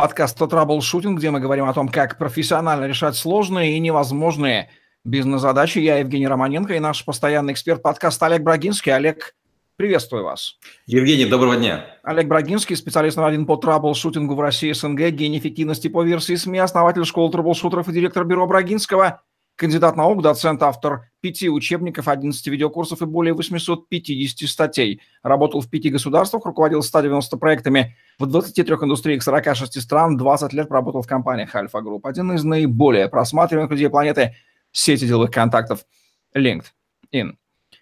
Подкаст 0.00 0.38
«Про 0.38 0.46
Траблшутинг», 0.46 1.18
где 1.18 1.30
мы 1.30 1.40
говорим 1.40 1.66
о 1.66 1.74
том, 1.74 1.86
как 1.86 2.16
профессионально 2.16 2.86
решать 2.86 3.16
сложные 3.16 3.76
и 3.76 3.80
невозможные 3.80 4.70
бизнес-задачи. 5.04 5.78
Я 5.78 5.98
Евгений 5.98 6.26
Романенко 6.26 6.72
и 6.72 6.80
наш 6.80 7.04
постоянный 7.04 7.52
эксперт 7.52 7.82
подкаста 7.82 8.24
Олег 8.24 8.40
Брагинский. 8.40 8.94
Олег, 8.94 9.34
приветствую 9.76 10.24
вас. 10.24 10.56
Евгений, 10.86 11.26
доброго 11.26 11.56
дня. 11.56 11.84
Олег 12.02 12.28
Брагинский, 12.28 12.76
специалист 12.76 13.18
номер 13.18 13.28
один 13.28 13.44
по 13.44 13.56
траблшутингу 13.56 14.34
в 14.34 14.40
России 14.40 14.72
СНГ, 14.72 15.10
гений 15.10 15.38
эффективности 15.38 15.88
по 15.88 16.02
версии 16.02 16.34
СМИ, 16.34 16.60
основатель 16.60 17.04
школы 17.04 17.30
траблшутеров 17.30 17.86
и 17.90 17.92
директор 17.92 18.24
бюро 18.24 18.46
Брагинского– 18.46 19.20
кандидат 19.60 19.94
наук, 19.94 20.22
доцент, 20.22 20.62
автор 20.62 21.10
пяти 21.20 21.50
учебников, 21.50 22.08
11 22.08 22.46
видеокурсов 22.46 23.02
и 23.02 23.04
более 23.04 23.34
850 23.34 24.48
статей. 24.48 25.02
Работал 25.22 25.60
в 25.60 25.68
пяти 25.68 25.90
государствах, 25.90 26.46
руководил 26.46 26.82
190 26.82 27.36
проектами 27.36 27.94
в 28.18 28.24
23 28.24 28.74
индустриях 28.76 29.22
46 29.22 29.82
стран, 29.82 30.16
20 30.16 30.54
лет 30.54 30.68
проработал 30.68 31.02
в 31.02 31.06
компаниях 31.06 31.54
Альфа 31.54 31.82
Групп. 31.82 32.06
Один 32.06 32.32
из 32.32 32.42
наиболее 32.42 33.08
просматриваемых 33.10 33.70
людей 33.70 33.90
планеты 33.90 34.34
сети 34.72 35.06
деловых 35.06 35.30
контактов 35.30 35.84
LinkedIn. 36.34 37.34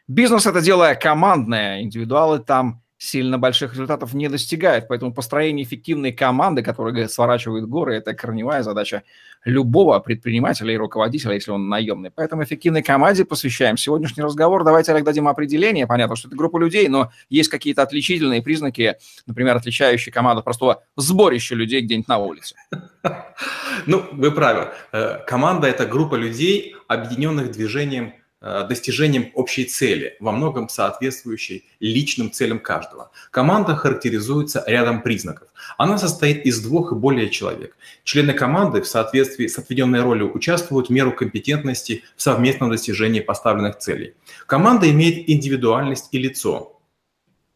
Бизнес– 0.08 0.46
это 0.46 0.60
дело 0.60 0.94
командное, 1.00 1.82
индивидуалы 1.82 2.40
там 2.40 2.82
сильно 2.98 3.38
больших 3.38 3.72
результатов 3.72 4.12
не 4.12 4.28
достигают. 4.28 4.88
Поэтому 4.88 5.14
построение 5.14 5.64
эффективной 5.64 6.12
команды, 6.12 6.62
которая 6.62 7.08
сворачивает 7.08 7.66
горы, 7.66 7.94
это 7.94 8.12
корневая 8.12 8.62
задача 8.62 9.04
любого 9.44 9.98
предпринимателя 10.00 10.74
и 10.74 10.76
руководителя, 10.76 11.34
если 11.34 11.52
он 11.52 11.68
наемный. 11.68 12.10
Поэтому 12.10 12.42
эффективной 12.42 12.82
команде 12.82 13.24
посвящаем 13.24 13.76
сегодняшний 13.76 14.24
разговор. 14.24 14.64
Давайте, 14.64 14.92
Олег, 14.92 15.04
дадим 15.04 15.28
определение. 15.28 15.86
Понятно, 15.86 16.16
что 16.16 16.28
это 16.28 16.36
группа 16.36 16.58
людей, 16.58 16.88
но 16.88 17.10
есть 17.30 17.48
какие-то 17.48 17.82
отличительные 17.82 18.42
признаки, 18.42 18.96
например, 19.26 19.56
отличающие 19.56 20.12
команду 20.12 20.42
простого 20.42 20.82
сборища 20.96 21.54
людей 21.54 21.80
где-нибудь 21.80 22.08
на 22.08 22.18
улице. 22.18 22.56
Ну, 23.86 24.04
вы 24.10 24.32
правы. 24.32 24.72
Э, 24.92 25.20
команда– 25.24 25.66
это 25.68 25.86
группа 25.86 26.16
людей, 26.16 26.74
объединенных 26.88 27.52
движением 27.52 28.12
достижением 28.40 29.32
общей 29.34 29.64
цели, 29.64 30.16
во 30.20 30.30
многом 30.30 30.68
соответствующей 30.68 31.68
личным 31.80 32.30
целям 32.30 32.60
каждого. 32.60 33.10
Команда 33.30 33.74
характеризуется 33.74 34.62
рядом 34.66 35.02
признаков. 35.02 35.48
Она 35.76 35.98
состоит 35.98 36.46
из 36.46 36.60
двух 36.62 36.92
и 36.92 36.94
более 36.94 37.30
человек. 37.30 37.76
Члены 38.04 38.32
команды 38.32 38.80
в 38.80 38.86
соответствии 38.86 39.48
с 39.48 39.58
отведенной 39.58 40.02
ролью 40.02 40.32
участвуют 40.32 40.88
в 40.88 40.92
меру 40.92 41.12
компетентности 41.12 42.04
в 42.16 42.22
совместном 42.22 42.70
достижении 42.70 43.20
поставленных 43.20 43.78
целей. 43.78 44.14
Команда 44.46 44.88
имеет 44.88 45.28
индивидуальность 45.28 46.08
и 46.12 46.18
лицо, 46.18 46.80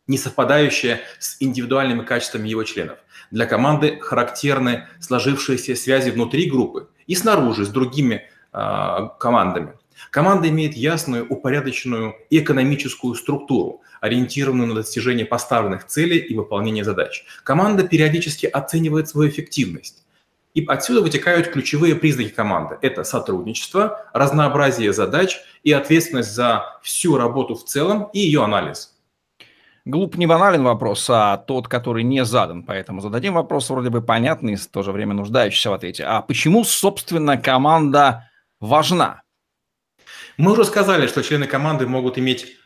не 0.08 0.18
совпадающее 0.18 1.00
с 1.20 1.36
индивидуальными 1.40 2.02
качествами 2.02 2.48
его 2.48 2.64
членов. 2.64 2.98
Для 3.30 3.46
команды 3.46 4.00
характерны 4.00 4.88
сложившиеся 5.00 5.76
связи 5.76 6.10
внутри 6.10 6.50
группы 6.50 6.88
и 7.06 7.14
снаружи 7.14 7.64
с 7.64 7.68
другими 7.68 8.28
э, 8.52 8.98
командами. 9.20 9.74
Команда 10.10 10.48
имеет 10.48 10.74
ясную, 10.74 11.26
упорядоченную 11.26 12.14
экономическую 12.30 13.14
структуру, 13.14 13.82
ориентированную 14.00 14.68
на 14.68 14.74
достижение 14.74 15.24
поставленных 15.24 15.86
целей 15.86 16.18
и 16.18 16.34
выполнение 16.34 16.84
задач. 16.84 17.24
Команда 17.44 17.86
периодически 17.86 18.46
оценивает 18.46 19.08
свою 19.08 19.30
эффективность. 19.30 20.04
И 20.54 20.64
отсюда 20.66 21.00
вытекают 21.00 21.48
ключевые 21.48 21.94
признаки 21.94 22.28
команды. 22.28 22.76
Это 22.82 23.04
сотрудничество, 23.04 24.04
разнообразие 24.12 24.92
задач 24.92 25.40
и 25.62 25.72
ответственность 25.72 26.34
за 26.34 26.78
всю 26.82 27.16
работу 27.16 27.54
в 27.54 27.64
целом 27.64 28.10
и 28.12 28.18
ее 28.18 28.44
анализ. 28.44 28.94
Глуп 29.84 30.16
не 30.16 30.26
банален 30.26 30.62
вопрос, 30.62 31.08
а 31.10 31.38
тот, 31.38 31.66
который 31.66 32.04
не 32.04 32.24
задан. 32.24 32.62
Поэтому 32.62 33.00
зададим 33.00 33.34
вопрос 33.34 33.68
вроде 33.70 33.90
бы 33.90 34.00
понятный, 34.00 34.54
в 34.54 34.66
то 34.68 34.82
же 34.82 34.92
время 34.92 35.14
нуждающийся 35.14 35.70
в 35.70 35.72
ответе. 35.72 36.04
А 36.04 36.20
почему, 36.22 36.62
собственно, 36.64 37.36
команда 37.36 38.30
важна? 38.60 39.21
Мы 40.36 40.52
уже 40.52 40.64
сказали, 40.64 41.06
что 41.06 41.22
члены 41.22 41.46
команды 41.46 41.86
могут 41.86 42.18
иметь 42.18 42.56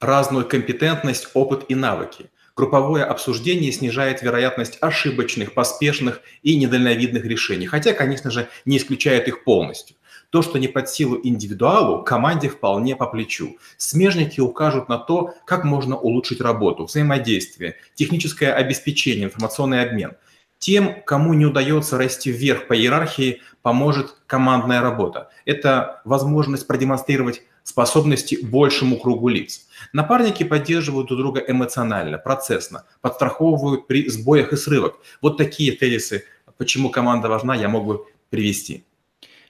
разную 0.00 0.46
компетентность, 0.46 1.28
опыт 1.34 1.64
и 1.68 1.74
навыки. 1.74 2.30
Групповое 2.54 3.04
обсуждение 3.04 3.72
снижает 3.72 4.22
вероятность 4.22 4.78
ошибочных, 4.80 5.52
поспешных 5.52 6.20
и 6.42 6.56
недальновидных 6.56 7.24
решений, 7.24 7.66
хотя, 7.66 7.92
конечно 7.92 8.30
же, 8.30 8.48
не 8.64 8.78
исключает 8.78 9.28
их 9.28 9.44
полностью. 9.44 9.96
То, 10.30 10.42
что 10.42 10.58
не 10.58 10.66
под 10.68 10.88
силу 10.88 11.20
индивидуалу, 11.22 12.02
команде 12.02 12.48
вполне 12.48 12.96
по 12.96 13.06
плечу. 13.06 13.58
Смежники 13.76 14.40
укажут 14.40 14.88
на 14.88 14.98
то, 14.98 15.34
как 15.44 15.64
можно 15.64 15.96
улучшить 15.96 16.40
работу, 16.40 16.84
взаимодействие, 16.84 17.76
техническое 17.94 18.52
обеспечение, 18.52 19.26
информационный 19.26 19.82
обмен– 19.82 20.12
тем, 20.66 21.00
кому 21.04 21.32
не 21.32 21.46
удается 21.46 21.96
расти 21.96 22.32
вверх 22.32 22.66
по 22.66 22.76
иерархии, 22.76 23.40
поможет 23.62 24.16
командная 24.26 24.80
работа. 24.80 25.30
Это 25.44 26.02
возможность 26.04 26.66
продемонстрировать 26.66 27.42
способности 27.62 28.36
большему 28.42 28.98
кругу 28.98 29.28
лиц. 29.28 29.68
Напарники 29.92 30.42
поддерживают 30.42 31.06
друг 31.06 31.20
друга 31.20 31.40
эмоционально, 31.46 32.18
процессно, 32.18 32.84
подстраховывают 33.00 33.86
при 33.86 34.08
сбоях 34.08 34.52
и 34.52 34.56
срывах. 34.56 34.94
Вот 35.22 35.36
такие 35.36 35.70
тезисы, 35.70 36.24
почему 36.58 36.90
команда 36.90 37.28
важна, 37.28 37.54
я 37.54 37.68
мог 37.68 37.86
бы 37.86 38.04
привести. 38.30 38.84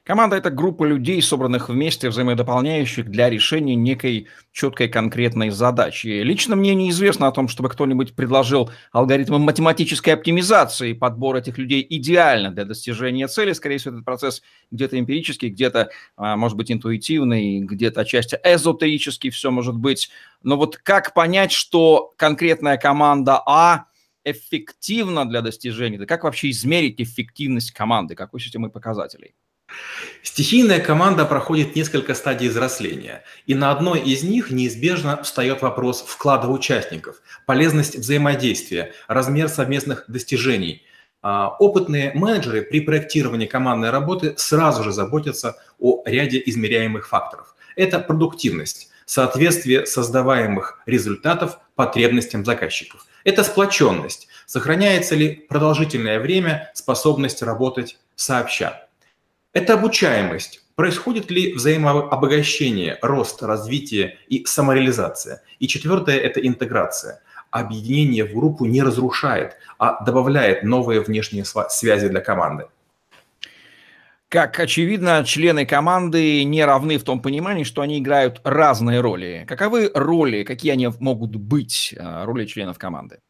Команда– 0.06 0.36
это 0.38 0.50
группа 0.50 0.84
людей, 0.84 1.20
собранных 1.20 1.68
вместе, 1.68 2.08
взаимодополняющих 2.08 3.10
для 3.10 3.28
решения 3.28 3.74
некой 3.74 4.28
четкой 4.52 4.86
конкретной 4.86 5.50
задачи. 5.50 6.06
Лично 6.06 6.54
мне 6.54 6.76
неизвестно 6.76 7.26
о 7.26 7.32
том, 7.32 7.48
чтобы 7.48 7.70
кто-нибудь 7.70 8.14
предложил 8.14 8.70
алгоритмы 8.92 9.40
математической 9.40 10.10
оптимизации, 10.10 10.92
подбор 10.92 11.34
этих 11.34 11.58
людей 11.58 11.84
идеально 11.90 12.52
для 12.52 12.64
достижения 12.64 13.26
цели. 13.26 13.52
Скорее 13.52 13.78
всего, 13.78 13.94
этот 13.94 14.04
процесс 14.04 14.42
где-то 14.70 14.96
эмпирический, 14.96 15.48
где-то, 15.48 15.90
а, 16.16 16.36
может 16.36 16.56
быть, 16.56 16.70
интуитивный, 16.70 17.58
где-то 17.58 18.02
отчасти 18.02 18.38
эзотерический, 18.44 19.30
все 19.30 19.50
может 19.50 19.74
быть. 19.74 20.08
Но 20.44 20.56
вот 20.56 20.76
как 20.76 21.14
понять, 21.14 21.50
что 21.50 22.14
конкретная 22.16 22.76
команда 22.76 23.42
А 23.44 23.86
эффективна 24.22 25.28
для 25.28 25.40
достижения? 25.40 25.98
Да 25.98 26.06
как 26.06 26.22
вообще 26.22 26.50
измерить 26.50 27.00
эффективность 27.00 27.72
команды? 27.72 28.14
Какой 28.14 28.38
системы 28.38 28.70
показателей? 28.70 29.34
Стихийная 30.22 30.80
команда 30.80 31.24
проходит 31.24 31.76
несколько 31.76 32.14
стадий 32.14 32.48
взросления, 32.48 33.22
и 33.46 33.54
на 33.54 33.70
одной 33.70 34.00
из 34.00 34.22
них 34.22 34.50
неизбежно 34.50 35.22
встает 35.22 35.62
вопрос 35.62 36.04
вклада 36.06 36.48
участников, 36.48 37.22
полезность 37.46 37.96
взаимодействия, 37.96 38.92
размер 39.08 39.48
совместных 39.48 40.04
достижений. 40.08 40.82
А, 41.22 41.48
опытные 41.58 42.12
менеджеры 42.14 42.62
при 42.62 42.80
проектировании 42.80 43.46
командной 43.46 43.90
работы 43.90 44.34
сразу 44.36 44.84
же 44.84 44.92
заботятся 44.92 45.56
о 45.78 46.02
ряде 46.04 46.42
измеряемых 46.44 47.08
факторов. 47.08 47.54
Это 47.74 47.98
продуктивность, 47.98 48.90
соответствие 49.06 49.86
создаваемых 49.86 50.80
результатов 50.86 51.58
потребностям 51.74 52.44
заказчиков. 52.44 53.06
Это 53.24 53.42
сплоченность, 53.44 54.28
сохраняется 54.46 55.14
ли 55.14 55.34
продолжительное 55.48 56.20
время 56.20 56.70
способность 56.74 57.42
работать 57.42 57.98
сообща. 58.14 58.85
Это 59.56 59.72
обучаемость. 59.72 60.60
Происходит 60.74 61.30
ли 61.30 61.54
взаимообогащение, 61.54 62.98
рост, 63.00 63.42
развитие 63.42 64.18
и 64.28 64.44
самореализация? 64.44 65.40
И 65.60 65.66
четвертое– 65.66 66.18
это 66.28 66.46
интеграция. 66.46 67.22
Объединение 67.50 68.26
в 68.26 68.34
группу 68.34 68.66
не 68.66 68.82
разрушает, 68.82 69.56
а 69.78 70.04
добавляет 70.04 70.62
новые 70.62 71.00
внешние 71.00 71.46
связи 71.46 72.08
для 72.08 72.20
команды. 72.20 72.66
Как 74.28 74.60
очевидно, 74.60 75.24
члены 75.24 75.64
команды 75.64 76.44
не 76.44 76.62
равны 76.62 76.98
в 76.98 77.04
том 77.04 77.22
понимании, 77.22 77.64
что 77.64 77.80
они 77.80 77.98
играют 77.98 78.42
разные 78.44 79.00
роли. 79.00 79.46
Каковы 79.48 79.90
роли, 79.94 80.42
какие 80.42 80.72
они 80.72 80.90
могут 81.00 81.34
быть, 81.34 81.94
э, 81.96 82.24
роли 82.24 82.44
членов 82.44 82.76
команды? 82.76 83.20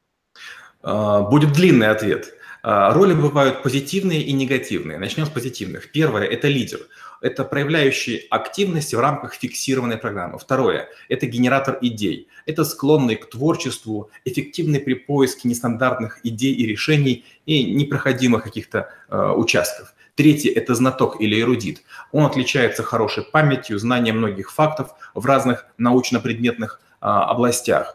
А, 0.83 1.21
будет 1.21 1.53
длинный 1.53 1.87
ответ. 1.87 2.33
А, 2.69 2.93
роли 2.93 3.15
бывают 3.15 3.63
позитивные 3.63 4.23
и 4.23 4.33
негативные. 4.33 4.99
Начнем 4.99 5.25
с 5.25 5.29
позитивных. 5.29 5.93
Первое– 5.93 6.25
это 6.25 6.49
лидер. 6.49 6.81
Это 7.21 7.45
проявляющий 7.45 8.27
активность 8.29 8.93
в 8.93 8.99
рамках 8.99 9.35
фиксированной 9.35 9.99
программы. 9.99 10.41
Второе– 10.41 10.89
это 11.09 11.27
генератор 11.27 11.79
идей. 11.81 12.27
Это 12.45 12.65
склонный 12.65 13.15
к 13.15 13.31
творчеству, 13.31 14.11
эффективный 14.25 14.81
при 14.81 14.95
поиске 14.95 15.49
нестандартных 15.49 16.19
идей 16.25 16.55
и 16.55 16.67
решений 16.67 17.25
и 17.47 17.73
непроходимых 17.73 18.43
каких-то 18.43 18.91
э, 19.09 19.33
участков. 19.37 19.95
Третье– 20.17 20.53
это 20.57 20.75
знаток 20.75 21.21
или 21.21 21.41
эрудит. 21.41 21.85
Он 22.11 22.25
отличается 22.25 22.83
хорошей 22.83 23.23
памятью, 23.23 23.79
знанием 23.79 24.19
многих 24.19 24.51
фактов 24.51 24.89
в 25.15 25.25
разных 25.25 25.67
научно-предметных 25.79 26.81
э, 27.01 27.07
областях. 27.07 27.95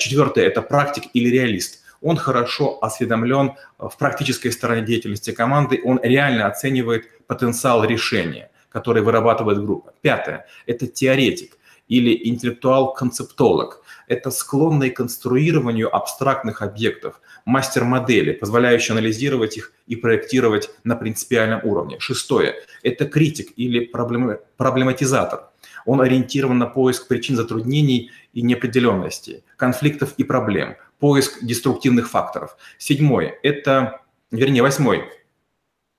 Четвертое– 0.00 0.44
это 0.46 0.60
практик 0.60 1.04
или 1.12 1.28
реалист– 1.28 1.84
он 2.00 2.16
хорошо 2.16 2.78
осведомлен 2.82 3.52
в 3.78 3.96
практической 3.98 4.50
стороне 4.50 4.82
деятельности 4.82 5.32
команды, 5.32 5.80
он 5.84 6.00
реально 6.02 6.46
оценивает 6.46 7.26
потенциал 7.26 7.84
решения, 7.84 8.50
который 8.68 9.02
вырабатывает 9.02 9.64
группа. 9.64 9.92
Пятое– 10.00 10.46
это 10.66 10.86
теоретик 10.86 11.58
или 11.88 12.28
интеллектуал-концептолог. 12.28 13.82
Это 14.08 14.30
склонный 14.30 14.90
к 14.90 14.96
конструированию 14.96 15.94
абстрактных 15.94 16.62
объектов, 16.62 17.20
мастер-модели, 17.44 18.32
позволяющие 18.32 18.92
анализировать 18.92 19.56
их 19.56 19.72
и 19.86 19.96
проектировать 19.96 20.70
на 20.84 20.96
принципиальном 20.96 21.60
уровне. 21.64 21.98
Шестое– 21.98 22.54
это 22.82 23.06
критик 23.06 23.52
или 23.56 23.84
проблематизатор. 23.84 25.48
Он 25.86 26.00
ориентирован 26.02 26.58
на 26.58 26.66
поиск 26.66 27.08
причин 27.08 27.36
затруднений 27.36 28.10
и 28.34 28.42
неопределенностей, 28.42 29.44
конфликтов 29.56 30.12
и 30.18 30.24
проблем, 30.24 30.76
поиск 30.98 31.42
деструктивных 31.42 32.10
факторов. 32.10 32.56
Седьмое– 32.78 33.38
это, 33.42 34.02
вернее, 34.30 34.62
восьмой, 34.62 35.04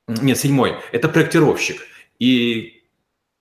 нет, 0.08 0.38
седьмой– 0.38 0.76
это 0.92 1.08
проектировщик. 1.08 1.82
И 2.18 2.84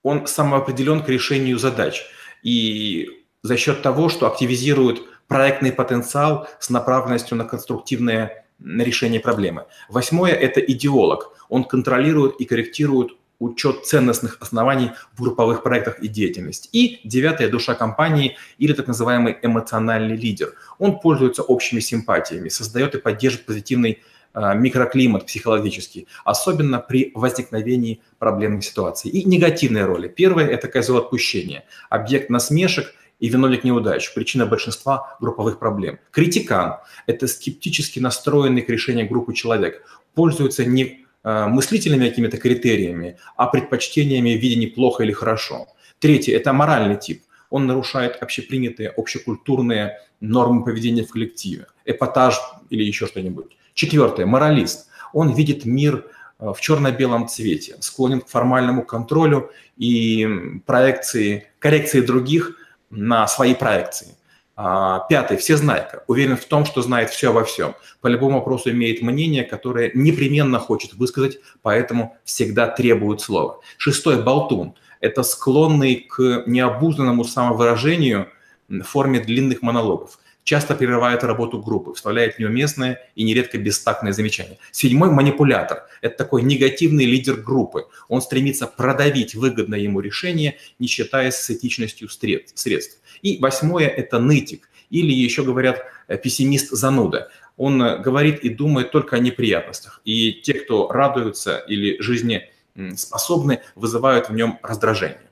он 0.03 0.27
самоопределен 0.27 1.03
к 1.03 1.09
решению 1.09 1.57
задач. 1.57 2.05
И 2.43 3.25
за 3.41 3.57
счет 3.57 3.81
того, 3.81 4.09
что 4.09 4.27
активизирует 4.27 5.01
проектный 5.27 5.71
потенциал 5.71 6.47
с 6.59 6.69
направленностью 6.69 7.37
на 7.37 7.45
конструктивное 7.45 8.45
решение 8.59 9.19
проблемы. 9.19 9.65
Восьмое– 9.89 10.33
это 10.35 10.59
идеолог. 10.59 11.33
Он 11.49 11.63
контролирует 11.63 12.35
и 12.39 12.45
корректирует 12.45 13.11
учет 13.39 13.85
ценностных 13.85 14.37
оснований 14.41 14.91
в 15.15 15.23
групповых 15.23 15.63
проектах 15.63 15.99
и 15.99 16.07
деятельности. 16.07 16.69
И 16.71 17.01
девятое– 17.03 17.49
душа 17.49 17.73
компании 17.73 18.37
или 18.57 18.73
так 18.73 18.87
называемый 18.87 19.37
эмоциональный 19.41 20.15
лидер. 20.15 20.53
Он 20.77 20.99
пользуется 20.99 21.41
общими 21.41 21.79
симпатиями, 21.79 22.49
создает 22.49 22.95
и 22.95 22.99
поддерживает 22.99 23.45
позитивный 23.45 24.03
а, 24.33 24.53
микроклимат 24.53 25.25
психологический, 25.25 26.07
особенно 26.23 26.79
при 26.79 27.11
возникновении 27.15 28.01
проблемных 28.19 28.63
ситуаций. 28.63 29.09
И 29.09 29.23
негативные 29.23 29.85
роли. 29.85 30.07
Первое– 30.07 30.47
это 30.49 30.67
козел 30.67 30.97
отпущения, 30.97 31.63
объект 31.89 32.29
насмешек 32.29 32.93
и 33.19 33.27
виновник 33.27 33.63
неудач, 33.63 34.13
причина 34.13 34.45
большинства 34.45 35.17
групповых 35.19 35.59
проблем. 35.59 35.99
Критикан– 36.11 36.77
это 37.07 37.27
скептически 37.27 37.99
настроенный 37.99 38.61
к 38.61 38.69
решению 38.69 39.09
группы 39.09 39.33
человек, 39.33 39.83
пользуется 40.13 40.63
не 40.63 40.83
э, 40.83 40.95
мыслительными 41.23 42.07
какими-то 42.07 42.37
критериями, 42.37 43.17
а 43.35 43.47
предпочтениями 43.47 44.37
в 44.37 44.41
виде 44.41 44.55
неплохо 44.55 45.03
или 45.03 45.11
хорошо. 45.11 45.67
Третье– 45.99 46.35
это 46.37 46.53
моральный 46.53 46.97
тип. 46.97 47.23
Он 47.49 47.67
нарушает 47.67 48.15
общепринятые, 48.21 48.89
общекультурные 48.89 49.97
нормы 50.21 50.63
поведения 50.63 51.03
в 51.03 51.11
коллективе, 51.11 51.65
эпатаж 51.85 52.39
или 52.69 52.83
еще 52.83 53.07
что-нибудь. 53.07 53.57
Четвертое– 53.73 54.25
моралист. 54.27 54.87
Он 55.13 55.33
видит 55.33 55.65
мир 55.65 56.05
э, 56.39 56.53
в 56.55 56.61
черно-белом 56.61 57.27
цвете, 57.27 57.75
склонен 57.79 58.21
к 58.21 58.27
формальному 58.27 58.83
контролю 58.83 59.51
и 59.77 60.27
проекции, 60.65 61.47
коррекции 61.59 62.01
других– 62.01 62.55
на 62.89 63.27
свои 63.27 63.53
проекции. 63.53 64.15
А, 64.61 65.05
пятый, 65.07 65.37
всезнайка, 65.37 66.03
уверен 66.07 66.35
в 66.35 66.43
том, 66.43 66.65
что 66.65 66.81
знает 66.81 67.11
все 67.11 67.29
обо 67.29 67.45
всем. 67.45 67.75
По 68.01 68.07
любому 68.07 68.39
вопросу 68.39 68.71
имеет 68.71 69.01
мнение, 69.01 69.45
которое 69.45 69.89
непременно 69.93 70.59
хочет 70.59 70.95
высказать, 70.95 71.37
поэтому 71.61 72.17
всегда 72.25 72.67
требует 72.67 73.21
слова. 73.21 73.61
Шестой, 73.77 74.21
болтун, 74.21 74.73
это 74.99 75.23
склонный 75.23 75.95
к 75.95 76.43
необузданному 76.45 77.23
самовыражению 77.23 78.27
в 78.67 78.81
форме 78.81 79.21
длинных 79.21 79.61
монологов 79.61 80.19
часто 80.43 80.75
прерывает 80.75 81.23
работу 81.23 81.61
группы, 81.61 81.93
вставляет 81.93 82.39
неуместное 82.39 82.99
и 83.15 83.23
нередко 83.23 83.57
бестактное 83.57 84.13
замечание. 84.13 84.57
Седьмой– 84.71 85.09
манипулятор. 85.11 85.87
Это 86.01 86.17
такой 86.17 86.41
негативный 86.41 87.05
лидер 87.05 87.35
группы. 87.35 87.85
Он 88.07 88.21
стремится 88.21 88.67
продавить 88.67 89.35
выгодное 89.35 89.79
ему 89.79 89.99
решение, 89.99 90.57
не 90.79 90.87
считаясь 90.87 91.35
с 91.35 91.49
этичностью 91.49 92.09
средств. 92.09 92.99
И 93.21 93.37
восьмое– 93.39 93.87
это 93.87 94.19
нытик, 94.19 94.69
или 94.89 95.11
еще 95.11 95.43
говорят 95.43 95.83
э, 96.07 96.17
пессимист-зануда. 96.17 97.29
Он 97.57 97.81
э, 97.81 97.97
говорит 97.99 98.39
и 98.39 98.49
думает 98.49 98.91
только 98.91 99.17
о 99.17 99.19
неприятностях. 99.19 100.01
И 100.03 100.33
те, 100.33 100.53
кто 100.53 100.89
радуются 100.89 101.57
или 101.67 102.01
жизни 102.01 102.49
способны, 102.95 103.61
вызывают 103.75 104.29
в 104.29 104.33
нем 104.33 104.57
раздражение. 104.63 105.28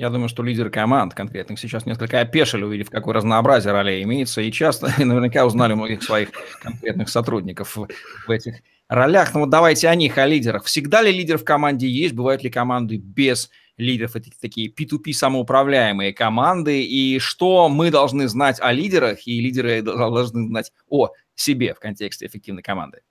Я 0.00 0.08
думаю, 0.08 0.30
что 0.30 0.42
лидеры 0.42 0.70
команд 0.70 1.12
конкретных 1.12 1.60
сейчас 1.60 1.84
несколько 1.84 2.22
опешили, 2.22 2.62
увидев, 2.62 2.88
какое 2.88 3.12
разнообразие 3.12 3.74
ролей 3.74 4.02
имеется, 4.02 4.40
и 4.40 4.50
часто 4.50 4.90
и 4.96 5.04
наверняка 5.04 5.44
узнали 5.44 5.74
многих 5.74 6.02
своих 6.02 6.30
конкретных 6.62 7.10
сотрудников 7.10 7.76
в 7.76 8.30
этих 8.30 8.62
ролях. 8.88 9.34
Ну 9.34 9.40
вот 9.40 9.50
давайте 9.50 9.88
о 9.88 9.94
них, 9.94 10.16
о 10.16 10.26
лидерах. 10.26 10.64
Всегда 10.64 11.02
ли 11.02 11.12
лидер 11.12 11.36
в 11.36 11.44
команде 11.44 11.86
есть? 11.86 12.14
Бывают 12.14 12.42
ли 12.42 12.48
команды 12.48 12.96
без 12.96 13.50
лидеров? 13.76 14.16
Это 14.16 14.30
такие 14.40 14.72
P2P 14.72 15.12
самоуправляемые 15.12 16.14
команды. 16.14 16.82
И 16.82 17.18
что 17.18 17.68
мы 17.68 17.90
должны 17.90 18.26
знать 18.26 18.56
о 18.58 18.72
лидерах, 18.72 19.26
и 19.26 19.38
лидеры 19.38 19.82
должны 19.82 20.48
знать 20.48 20.72
о 20.88 21.10
себе 21.34 21.74
в 21.74 21.78
контексте 21.78 22.24
эффективной 22.24 22.62
команды? 22.62 23.02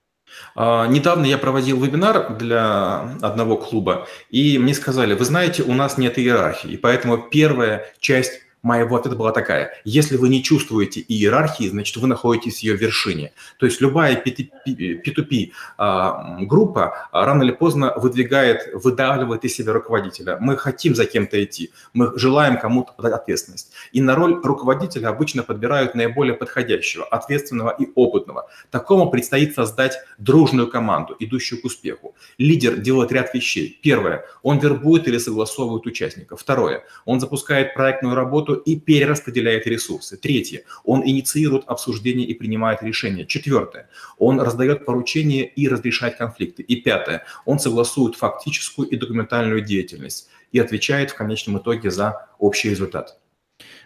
А, 0.54 0.86
недавно 0.86 1.26
я 1.26 1.38
проводил 1.38 1.82
вебинар 1.82 2.36
для 2.36 3.16
одного 3.22 3.56
клуба, 3.56 4.06
и 4.30 4.58
мне 4.58 4.74
сказали, 4.74 5.14
вы 5.14 5.24
знаете, 5.24 5.62
у 5.62 5.72
нас 5.72 5.98
нет 5.98 6.18
иерархии, 6.18 6.76
поэтому 6.76 7.18
первая 7.18 7.92
часть 8.00 8.42
моего 8.62 8.96
ответа 8.96 9.16
была 9.16 9.32
такая. 9.32 9.72
Если 9.84 10.16
вы 10.16 10.28
не 10.28 10.42
чувствуете 10.42 11.00
иерархии, 11.00 11.68
значит, 11.68 11.96
вы 11.96 12.08
находитесь 12.08 12.58
в 12.58 12.62
ее 12.62 12.76
вершине. 12.76 13.32
То 13.58 13.66
есть 13.66 13.80
любая 13.80 14.22
P2P 14.22 15.52
а, 15.78 16.38
группа 16.40 17.08
рано 17.12 17.42
или 17.42 17.52
поздно 17.52 17.92
выдвигает, 17.96 18.68
выдавливает 18.74 19.44
из 19.44 19.54
себя 19.54 19.72
руководителя. 19.72 20.36
Мы 20.40 20.56
хотим 20.56 20.94
за 20.94 21.06
кем-то 21.06 21.42
идти, 21.42 21.70
мы 21.94 22.12
желаем 22.18 22.58
кому-то 22.58 22.92
подать 22.92 23.14
ответственность. 23.14 23.72
И 23.92 24.00
на 24.00 24.14
роль 24.14 24.40
руководителя 24.42 25.08
обычно 25.08 25.42
подбирают 25.42 25.94
наиболее 25.94 26.34
подходящего, 26.34 27.04
ответственного 27.04 27.70
и 27.70 27.88
опытного. 27.94 28.48
Такому 28.70 29.10
предстоит 29.10 29.54
создать 29.54 29.98
дружную 30.18 30.68
команду, 30.68 31.16
идущую 31.18 31.60
к 31.62 31.64
успеху. 31.64 32.14
Лидер 32.38 32.76
делает 32.76 33.12
ряд 33.12 33.32
вещей. 33.34 33.78
Первое, 33.82 34.24
он 34.42 34.58
вербует 34.58 35.08
или 35.08 35.18
согласовывает 35.18 35.86
участников. 35.86 36.40
Второе, 36.40 36.84
он 37.04 37.20
запускает 37.20 37.74
проектную 37.74 38.14
работу 38.14 38.49
работу 38.50 38.62
и 38.62 38.78
перераспределяет 38.78 39.66
ресурсы. 39.66 40.16
Третье, 40.16 40.62
он 40.84 41.02
инициирует 41.04 41.64
обсуждение 41.66 42.26
и 42.26 42.34
принимает 42.34 42.82
решения. 42.82 43.26
Четвертое, 43.26 43.88
он 44.18 44.40
раздает 44.40 44.84
поручения 44.84 45.44
и 45.44 45.68
разрешает 45.68 46.16
конфликты. 46.16 46.62
И 46.62 46.76
пятое, 46.76 47.24
он 47.44 47.58
согласует 47.58 48.16
фактическую 48.16 48.88
и 48.88 48.96
документальную 48.96 49.62
деятельность 49.62 50.28
и 50.52 50.58
отвечает 50.58 51.10
в 51.10 51.14
конечном 51.14 51.58
итоге 51.58 51.90
за 51.90 52.28
общий 52.38 52.70
результат. 52.70 53.16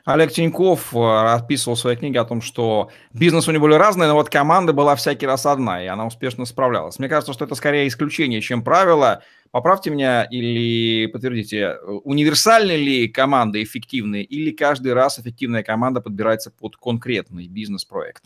Олег 0.04 0.32
Тиньков 0.32 0.94
э, 0.94 0.98
описывал 0.98 1.76
в 1.76 1.80
своей 1.80 1.96
книге 1.96 2.20
о 2.20 2.24
том, 2.24 2.42
что 2.42 2.90
бизнес 3.14 3.48
у 3.48 3.52
него 3.52 3.64
были 3.64 3.74
разные, 3.74 4.06
но 4.08 4.14
вот 4.14 4.28
команда 4.28 4.74
была 4.74 4.94
всякий 4.96 5.26
раз 5.26 5.46
одна, 5.46 5.82
и 5.82 5.86
она 5.86 6.06
успешно 6.06 6.44
справлялась. 6.44 6.98
Мне 6.98 7.08
кажется, 7.08 7.32
что 7.32 7.46
это 7.46 7.54
скорее 7.54 7.88
исключение, 7.88 8.42
чем 8.42 8.62
правило. 8.62 9.22
Поправьте 9.54 9.90
меня 9.90 10.24
или 10.24 11.06
подтвердите, 11.06 11.76
универсальны 12.02 12.72
ли 12.72 13.06
команды 13.06 13.62
эффективные, 13.62 14.24
или 14.24 14.50
каждый 14.50 14.94
раз 14.94 15.20
эффективная 15.20 15.62
команда 15.62 16.00
подбирается 16.00 16.50
под 16.50 16.76
конкретный 16.76 17.46
бизнес-проект? 17.46 18.24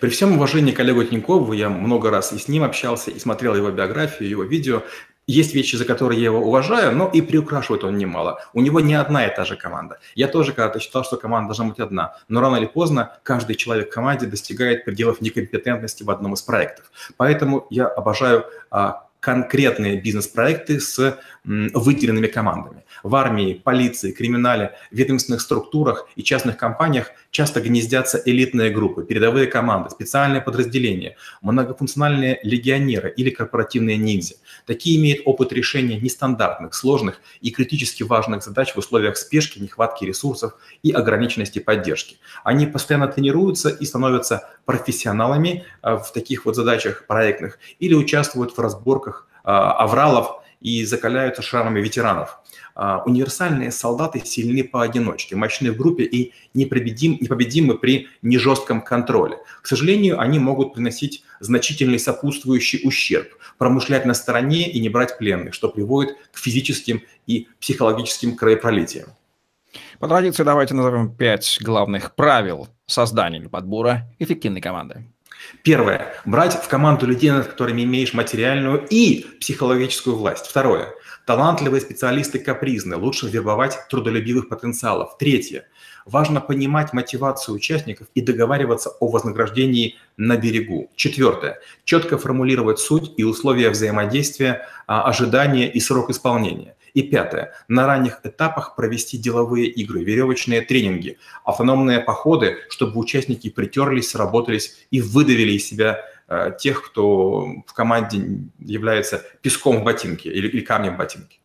При 0.00 0.08
всем 0.08 0.32
уважении 0.32 0.72
к 0.72 0.80
Олегу 0.80 1.04
Тинькову, 1.04 1.52
я 1.52 1.68
много 1.68 2.10
раз 2.10 2.32
и 2.32 2.38
с 2.38 2.48
ним 2.48 2.64
общался, 2.64 3.12
и 3.12 3.18
смотрел 3.20 3.54
его 3.54 3.70
биографию, 3.70 4.28
его 4.28 4.42
видео. 4.42 4.82
Есть 5.28 5.54
вещи, 5.54 5.76
за 5.76 5.84
которые 5.84 6.18
я 6.18 6.26
его 6.26 6.40
уважаю, 6.40 6.96
но 6.96 7.08
и 7.08 7.20
приукрашивает 7.20 7.84
он 7.84 7.96
немало. 7.96 8.40
У 8.52 8.60
него 8.60 8.80
не 8.80 8.94
одна 8.94 9.24
и 9.24 9.32
та 9.32 9.44
же 9.44 9.54
команда. 9.54 10.00
Я 10.16 10.26
тоже 10.26 10.52
когда-то 10.52 10.80
считал, 10.80 11.04
что 11.04 11.16
команда 11.16 11.50
должна 11.50 11.66
быть 11.66 11.78
одна. 11.78 12.16
Но 12.26 12.40
рано 12.40 12.56
или 12.56 12.66
поздно 12.66 13.12
каждый 13.22 13.54
человек 13.54 13.90
в 13.90 13.94
команде 13.94 14.26
достигает 14.26 14.84
пределов 14.84 15.20
некомпетентности 15.20 16.02
в 16.02 16.10
одном 16.10 16.34
из 16.34 16.42
проектов. 16.42 16.90
Поэтому 17.16 17.68
я 17.70 17.86
обожаю 17.86 18.46
а, 18.70 19.05
конкретные 19.26 20.00
бизнес-проекты 20.00 20.78
с 20.78 21.18
выделенными 21.44 22.28
командами. 22.28 22.84
В 23.06 23.14
армии, 23.14 23.54
полиции, 23.54 24.10
криминале, 24.10 24.72
ведомственных 24.90 25.40
структурах 25.40 26.08
и 26.16 26.24
частных 26.24 26.56
компаниях 26.56 27.12
часто 27.30 27.60
гнездятся 27.60 28.20
элитные 28.24 28.70
группы, 28.70 29.04
передовые 29.04 29.46
команды, 29.46 29.90
специальные 29.90 30.42
подразделения, 30.42 31.16
многофункциональные 31.40 32.40
легионеры 32.42 33.14
или 33.16 33.30
корпоративные 33.30 33.96
ниндзя. 33.96 34.34
Такие 34.66 35.00
имеют 35.00 35.20
опыт 35.24 35.52
решения 35.52 36.00
нестандартных, 36.00 36.74
сложных 36.74 37.20
и 37.40 37.52
критически 37.52 38.02
важных 38.02 38.42
задач 38.42 38.74
в 38.74 38.78
условиях 38.78 39.16
спешки, 39.16 39.60
нехватки 39.60 40.04
ресурсов 40.04 40.54
и 40.82 40.90
ограниченности 40.90 41.60
поддержки. 41.60 42.16
Они 42.42 42.66
постоянно 42.66 43.06
тренируются 43.06 43.68
и 43.68 43.84
становятся 43.84 44.50
профессионалами 44.64 45.64
э, 45.84 45.94
в 45.94 46.10
таких 46.12 46.44
вот 46.44 46.56
задачах 46.56 47.06
проектных 47.06 47.60
или 47.78 47.94
участвуют 47.94 48.56
в 48.56 48.60
разборках 48.60 49.28
э, 49.44 49.48
авралов 49.48 50.42
и 50.60 50.84
закаляются 50.84 51.42
шрамами 51.42 51.80
ветеранов. 51.80 52.40
А, 52.74 53.02
универсальные 53.06 53.70
солдаты 53.70 54.20
сильны 54.24 54.62
поодиночке, 54.62 55.34
мощны 55.34 55.72
в 55.72 55.76
группе 55.76 56.04
и 56.04 56.34
непобедим, 56.52 57.16
непобедимы 57.20 57.78
при 57.78 58.08
нежестком 58.20 58.82
контроле. 58.82 59.38
К 59.62 59.66
сожалению, 59.66 60.20
они 60.20 60.38
могут 60.38 60.74
приносить 60.74 61.24
значительный 61.40 61.98
сопутствующий 61.98 62.80
ущерб, 62.84 63.28
промышлять 63.58 64.04
на 64.04 64.14
стороне 64.14 64.70
и 64.70 64.78
не 64.80 64.88
брать 64.88 65.16
пленных, 65.16 65.54
что 65.54 65.68
приводит 65.68 66.16
к 66.32 66.38
физическим 66.38 67.02
и 67.26 67.48
психологическим 67.60 68.36
кровопролитиям. 68.36 69.08
По 69.98 70.08
традиции 70.08 70.42
давайте 70.42 70.74
назовем 70.74 71.14
пять 71.14 71.58
главных 71.62 72.14
правил 72.14 72.68
создания 72.86 73.38
или 73.38 73.46
подбора 73.46 74.06
эффективной 74.18 74.60
команды. 74.60 75.04
Первое. 75.62 76.14
Брать 76.24 76.54
в 76.54 76.68
команду 76.68 77.06
людей, 77.06 77.30
над 77.30 77.46
которыми 77.46 77.82
имеешь 77.82 78.14
материальную 78.14 78.86
и 78.88 79.26
психологическую 79.40 80.16
власть. 80.16 80.46
Второе. 80.46 80.94
Талантливые 81.26 81.80
специалисты 81.80 82.38
капризны. 82.38 82.96
Лучше 82.96 83.28
вербовать 83.28 83.78
трудолюбивых 83.90 84.48
потенциалов. 84.48 85.18
Третье. 85.18 85.66
Важно 86.04 86.40
понимать 86.40 86.92
мотивацию 86.92 87.56
участников 87.56 88.06
и 88.14 88.20
договариваться 88.20 88.90
о 89.00 89.08
вознаграждении 89.08 89.96
на 90.16 90.36
берегу. 90.36 90.90
Четвертое. 90.94 91.58
Четко 91.84 92.16
формулировать 92.16 92.78
суть 92.78 93.12
и 93.16 93.24
условия 93.24 93.70
взаимодействия, 93.70 94.68
а, 94.86 95.02
ожидания 95.02 95.68
и 95.68 95.80
срок 95.80 96.10
исполнения. 96.10 96.76
И 96.96 97.02
пятое. 97.02 97.52
На 97.68 97.86
ранних 97.86 98.20
этапах 98.24 98.74
провести 98.74 99.18
деловые 99.18 99.66
игры, 99.66 100.02
веревочные 100.02 100.62
тренинги, 100.62 101.18
автономные 101.44 102.00
походы, 102.00 102.56
чтобы 102.70 102.98
участники 102.98 103.50
притерлись, 103.50 104.08
сработались 104.08 104.86
и 104.90 105.02
выдавили 105.02 105.52
из 105.52 105.68
себя 105.68 106.00
а, 106.26 106.52
тех, 106.52 106.82
кто 106.82 107.48
в 107.66 107.74
команде 107.74 108.48
является 108.58 109.22
песком 109.42 109.80
в 109.80 109.84
ботинке 109.84 110.30
или, 110.30 110.48
или 110.48 110.62
камнем 110.62 110.94
в 110.94 110.96
ботинке. 110.96 111.38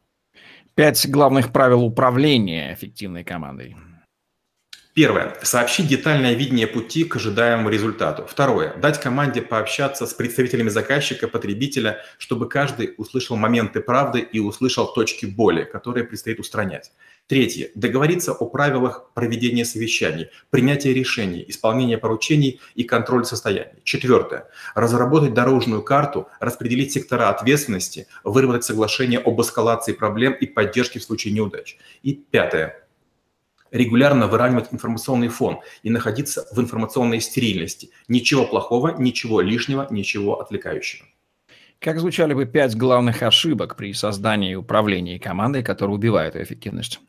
Пять 0.74 1.06
главных 1.10 1.52
правил 1.52 1.84
управления 1.84 2.74
эффективной 2.74 3.26
командой. 3.26 3.76
Первое. 4.94 5.38
Сообщить 5.42 5.88
детальное 5.88 6.34
видение 6.34 6.68
пути 6.68 7.06
к 7.06 7.16
ожидаемому 7.16 7.70
результату. 7.70 8.26
Второе. 8.28 8.74
Дать 8.76 9.00
команде 9.00 9.42
пообщаться 9.42 10.06
с 10.06 10.14
представителями 10.14 10.68
заказчика, 10.68 11.30
потребителя, 11.30 12.04
чтобы 12.18 12.50
каждый 12.50 12.94
услышал 12.98 13.38
моменты 13.38 13.80
правды 13.80 14.20
и 14.20 14.40
услышал 14.40 14.94
точки 14.94 15.26
боли, 15.26 15.64
которые 15.64 16.04
предстоит 16.04 16.42
устранять. 16.42 16.92
Третье. 17.28 17.70
Договориться 17.74 18.34
о 18.34 18.46
правилах 18.46 19.12
проведения 19.14 19.64
совещаний, 19.64 20.28
принятия 20.50 20.94
решений, 20.94 21.46
исполнения 21.48 21.98
поручений 21.98 22.60
и 22.76 22.84
контроль 22.84 23.24
состояния. 23.24 23.78
Четвертое. 23.86 24.50
Разработать 24.76 25.34
дорожную 25.34 25.84
карту, 25.84 26.28
распределить 26.42 26.92
сектора 26.92 27.30
ответственности, 27.30 28.08
выработать 28.26 28.66
соглашение 28.66 29.20
об 29.20 29.40
эскалации 29.40 29.94
проблем 29.94 30.34
и 30.34 30.48
поддержке 30.48 31.00
в 31.00 31.04
случае 31.04 31.34
неудач. 31.34 31.78
И 32.04 32.14
пятое 32.14 32.81
регулярно 33.72 34.28
выравнивать 34.28 34.68
информационный 34.72 35.30
фон 35.30 35.60
и 35.84 35.90
находиться 35.90 36.48
в 36.52 36.60
информационной 36.60 37.22
стерильности. 37.22 37.90
Ничего 38.08 38.46
плохого, 38.46 38.96
ничего 39.00 39.42
лишнего, 39.42 39.88
ничего 39.90 40.40
отвлекающего. 40.40 41.06
Как 41.80 42.00
звучали 42.00 42.36
бы 42.36 42.46
пять 42.46 42.76
главных 42.76 43.24
ошибок 43.24 43.76
при 43.76 43.94
создании 43.94 44.52
и 44.52 44.56
управлении 44.56 45.18
командой, 45.18 45.64
которые 45.64 45.96
убивают 45.96 46.36
ее 46.36 46.44
эффективность? 46.44 47.00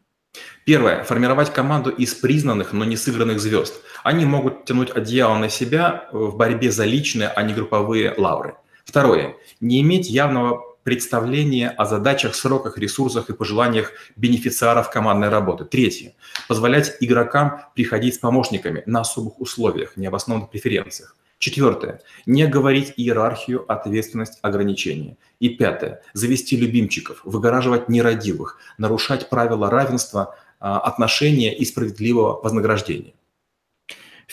Первое. 0.65 1.05
Формировать 1.05 1.53
команду 1.53 1.91
из 1.91 2.15
признанных, 2.15 2.73
но 2.73 2.87
не 2.87 2.97
сыгранных 2.97 3.39
звезд. 3.39 3.75
Они 4.03 4.25
могут 4.25 4.65
тянуть 4.65 4.91
одеяло 4.91 5.37
на 5.37 5.51
себя 5.51 6.09
в 6.11 6.37
борьбе 6.37 6.71
за 6.71 6.87
личные, 6.87 7.29
а 7.29 7.43
не 7.43 7.53
групповые 7.53 8.15
лавры. 8.17 8.55
Второе. 8.85 9.37
Не 9.61 9.83
иметь 9.83 10.09
явного 10.09 10.72
представление 10.85 11.71
о 11.71 11.85
задачах, 11.85 12.35
сроках, 12.35 12.79
ресурсах 12.79 13.31
и 13.31 13.33
пожеланиях 13.33 13.93
бенефициаров 14.17 14.91
командной 14.91 15.29
работы. 15.29 15.65
Третье. 15.65 16.15
Позволять 16.49 16.97
игрокам 17.01 17.61
приходить 17.75 18.15
с 18.15 18.19
помощниками 18.19 18.83
на 18.87 19.01
особых 19.01 19.41
условиях, 19.41 19.97
необоснованных 19.97 20.51
преференциях. 20.51 21.17
Четвертое. 21.39 22.01
Не 22.25 22.47
говорить 22.47 22.95
иерархию, 22.97 23.65
ответственность, 23.71 24.39
ограничения. 24.43 25.17
И 25.41 25.49
пятое. 25.49 26.03
Завести 26.13 26.57
любимчиков, 26.57 27.21
выгораживать 27.25 27.89
нерадивых, 27.89 28.59
нарушать 28.79 29.29
правила 29.29 29.69
равенства, 29.69 30.37
а, 30.61 30.79
отношения 30.79 31.53
и 31.53 31.65
справедливого 31.65 32.41
вознаграждения. 32.41 33.15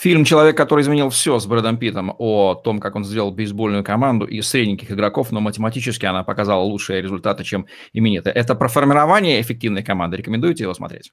Фильм 0.02 0.24
«Человек, 0.24 0.56
который 0.56 0.84
изменил 0.84 1.10
все» 1.10 1.40
с 1.40 1.46
Брэдом 1.46 1.76
Питтом 1.76 2.16
о 2.20 2.56
том, 2.56 2.80
как 2.80 2.96
он 2.96 3.04
сделал 3.04 3.32
бейсбольную 3.32 3.84
команду 3.84 4.26
из 4.26 4.48
средненьких 4.48 4.90
игроков, 4.94 5.34
но 5.34 5.42
математически 5.42 6.06
она 6.06 6.24
показала 6.24 6.62
лучшие 6.62 7.02
результаты, 7.02 7.44
чем 7.44 7.66
именитая. 7.92 8.34
Это 8.34 8.56
про 8.56 8.70
формирование 8.70 9.42
эффективной 9.42 9.84
команды. 9.84 10.16
Рекомендуете 10.16 10.64
его 10.64 10.74
смотреть? 10.74 11.12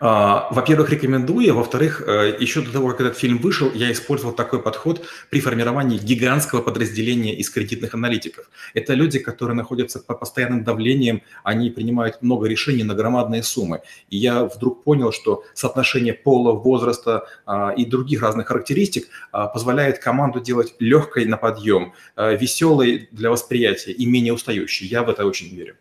А, 0.00 0.48
во-первых, 0.50 0.90
рекомендую. 0.90 1.54
Во-вторых, 1.54 2.02
э, 2.06 2.36
еще 2.38 2.62
до 2.62 2.72
того, 2.72 2.90
как 2.90 3.00
этот 3.00 3.16
фильм 3.16 3.38
вышел, 3.38 3.70
я 3.74 3.90
использовал 3.92 4.32
такой 4.32 4.60
подход 4.60 5.04
при 5.30 5.40
формировании 5.40 5.98
гигантского 5.98 6.62
подразделения 6.62 7.34
из 7.34 7.50
кредитных 7.50 7.94
аналитиков. 7.94 8.50
Это 8.74 8.94
люди, 8.94 9.18
которые 9.18 9.56
находятся 9.56 10.00
под 10.00 10.20
постоянным 10.20 10.64
давлением, 10.64 11.22
они 11.44 11.70
принимают 11.70 12.22
много 12.22 12.46
решений 12.46 12.84
на 12.84 12.94
громадные 12.94 13.42
суммы. 13.42 13.82
И 14.08 14.16
я 14.16 14.44
вдруг 14.44 14.84
понял, 14.84 15.12
что 15.12 15.44
соотношение 15.54 16.14
пола, 16.14 16.52
возраста 16.52 17.26
а, 17.46 17.70
и 17.70 17.84
других 17.84 18.20
разных 18.28 18.48
характеристик 18.48 19.08
а, 19.32 19.46
позволяет 19.46 19.98
команду 19.98 20.40
делать 20.40 20.74
легкой 20.78 21.26
на 21.26 21.36
подъем, 21.36 21.92
веселой 22.16 23.08
для 23.10 23.30
восприятия 23.30 23.92
и 23.92 24.06
менее 24.06 24.32
устающей. 24.32 24.86
Я 24.86 25.02
в 25.02 25.08
это 25.10 25.26
очень 25.26 25.54
верю. 25.54 25.76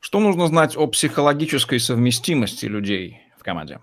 Что 0.00 0.20
нужно 0.20 0.46
знать 0.48 0.76
о 0.76 0.86
психологической 0.86 1.80
совместимости 1.80 2.66
людей 2.66 3.22
в 3.38 3.42
команде? 3.42 3.80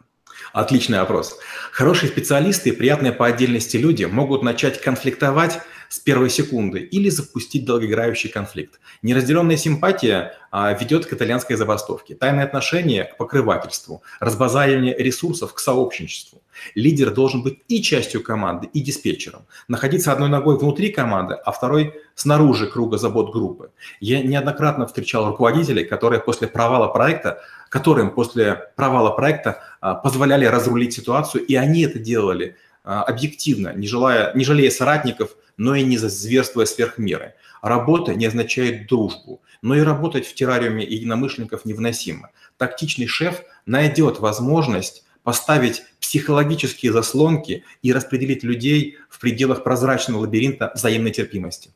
Отличный 0.53 0.99
вопрос. 0.99 1.39
Хорошие 1.71 2.09
специалисты 2.09 2.69
и 2.69 2.71
приятные 2.73 3.11
по 3.11 3.25
отдельности 3.25 3.77
люди 3.77 4.03
могут 4.05 4.43
начать 4.43 4.81
конфликтовать 4.81 5.59
с 5.91 5.99
первой 5.99 6.29
секунды 6.29 6.79
или 6.79 7.09
запустить 7.09 7.65
долгоиграющий 7.65 8.29
конфликт. 8.29 8.79
Неразделенная 9.01 9.57
симпатия 9.57 10.37
а, 10.49 10.71
ведет 10.71 11.05
к 11.05 11.11
итальянской 11.11 11.57
забастовке, 11.57 12.15
тайное 12.15 12.45
отношение 12.45 13.03
к 13.03 13.17
покрывательству, 13.17 14.01
разбазаривание 14.21 14.95
ресурсов 14.97 15.53
к 15.53 15.59
сообщничеству. 15.59 16.41
Лидер 16.75 17.11
должен 17.11 17.43
быть 17.43 17.59
и 17.67 17.81
частью 17.81 18.23
команды, 18.23 18.69
и 18.71 18.79
диспетчером. 18.79 19.41
Находиться 19.67 20.13
одной 20.13 20.29
ногой 20.29 20.57
внутри 20.57 20.91
команды, 20.91 21.33
а 21.33 21.51
второй 21.51 21.93
снаружи 22.15 22.67
круга 22.67 22.97
забот 22.97 23.33
группы. 23.33 23.71
Я 23.99 24.23
неоднократно 24.23 24.87
встречал 24.87 25.27
руководителей, 25.27 25.83
которые 25.83 26.21
после 26.21 26.47
провала 26.47 26.87
проекта, 26.87 27.41
которым 27.67 28.11
после 28.11 28.71
провала 28.77 29.09
проекта 29.09 29.61
а, 29.81 29.95
позволяли 29.95 30.45
разрулить 30.45 30.93
ситуацию, 30.93 31.45
и 31.45 31.55
они 31.55 31.81
это 31.81 31.99
делали 31.99 32.55
объективно, 32.83 33.73
не, 33.73 33.87
желая, 33.87 34.33
не 34.33 34.43
жалея 34.43 34.71
соратников, 34.71 35.35
но 35.57 35.75
и 35.75 35.83
не 35.83 35.97
зверствуя 35.97 36.65
сверх 36.65 36.97
меры. 36.97 37.35
Работа 37.61 38.15
не 38.15 38.25
означает 38.25 38.87
дружбу, 38.87 39.41
но 39.61 39.75
и 39.75 39.81
работать 39.81 40.25
в 40.25 40.33
террариуме 40.33 40.83
единомышленников 40.83 41.65
невыносимо. 41.65 42.31
Тактичный 42.57 43.07
шеф 43.07 43.43
найдет 43.65 44.19
возможность 44.19 45.03
поставить 45.23 45.83
психологические 45.99 46.91
заслонки 46.91 47.63
и 47.83 47.93
распределить 47.93 48.43
людей 48.43 48.97
в 49.09 49.19
пределах 49.19 49.63
прозрачного 49.63 50.21
лабиринта 50.21 50.71
взаимной 50.73 51.11
терпимости. 51.11 51.71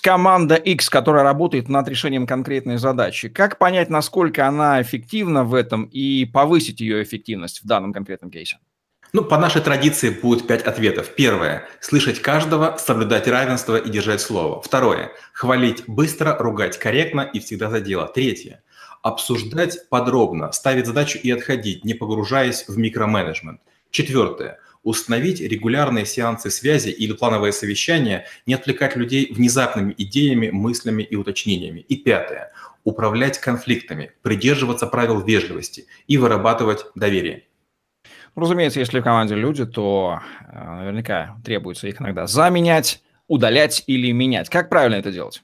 Команда 0.00 0.54
X, 0.54 0.90
которая 0.90 1.24
работает 1.24 1.68
над 1.68 1.88
решением 1.88 2.26
конкретной 2.26 2.78
задачи. 2.78 3.28
Как 3.28 3.58
понять, 3.58 3.90
насколько 3.90 4.46
она 4.46 4.80
эффективна 4.80 5.44
в 5.44 5.54
этом 5.54 5.84
и 5.84 6.24
повысить 6.26 6.80
ее 6.80 7.02
эффективность 7.02 7.62
в 7.62 7.66
данном 7.66 7.92
конкретном 7.92 8.30
кейсе? 8.30 8.58
Ну, 9.14 9.22
по 9.22 9.38
нашей 9.38 9.62
традиции 9.62 10.10
будет 10.10 10.48
пять 10.48 10.62
ответов. 10.62 11.14
Первое– 11.14 11.68
слышать 11.80 12.20
каждого, 12.20 12.76
соблюдать 12.80 13.28
равенство 13.28 13.76
и 13.76 13.88
держать 13.88 14.20
слово. 14.20 14.60
Второе– 14.60 15.12
хвалить 15.32 15.84
быстро, 15.86 16.36
ругать 16.36 16.80
корректно 16.80 17.20
и 17.20 17.38
всегда 17.38 17.70
за 17.70 17.80
дело. 17.80 18.08
Третье– 18.12 18.64
обсуждать 19.02 19.88
подробно, 19.88 20.50
ставить 20.50 20.86
задачу 20.86 21.16
и 21.22 21.30
отходить, 21.30 21.84
не 21.84 21.94
погружаясь 21.94 22.64
в 22.66 22.76
микроменеджмент. 22.76 23.60
Четвертое– 23.92 24.58
установить 24.82 25.40
регулярные 25.40 26.06
сеансы 26.06 26.50
связи 26.50 26.88
или 26.88 27.12
плановое 27.12 27.52
совещание, 27.52 28.26
не 28.46 28.54
отвлекать 28.54 28.96
людей 28.96 29.32
внезапными 29.32 29.94
идеями, 29.96 30.50
мыслями 30.50 31.04
и 31.04 31.14
уточнениями. 31.14 31.86
И 31.88 31.94
пятое– 31.94 32.50
управлять 32.82 33.38
конфликтами, 33.38 34.10
придерживаться 34.22 34.88
правил 34.88 35.20
вежливости 35.20 35.86
и 36.08 36.18
вырабатывать 36.18 36.86
доверие. 36.96 37.44
Ну, 38.36 38.42
разумеется, 38.42 38.80
если 38.80 38.98
в 38.98 39.04
команде 39.04 39.36
люди, 39.36 39.64
то 39.64 40.20
э, 40.48 40.76
наверняка 40.78 41.36
требуется 41.44 41.86
их 41.86 42.00
иногда 42.00 42.26
заменять, 42.26 43.00
удалять 43.28 43.84
или 43.86 44.10
менять. 44.10 44.48
Как 44.48 44.68
правильно 44.68 44.96
это 44.96 45.12
делать? 45.12 45.42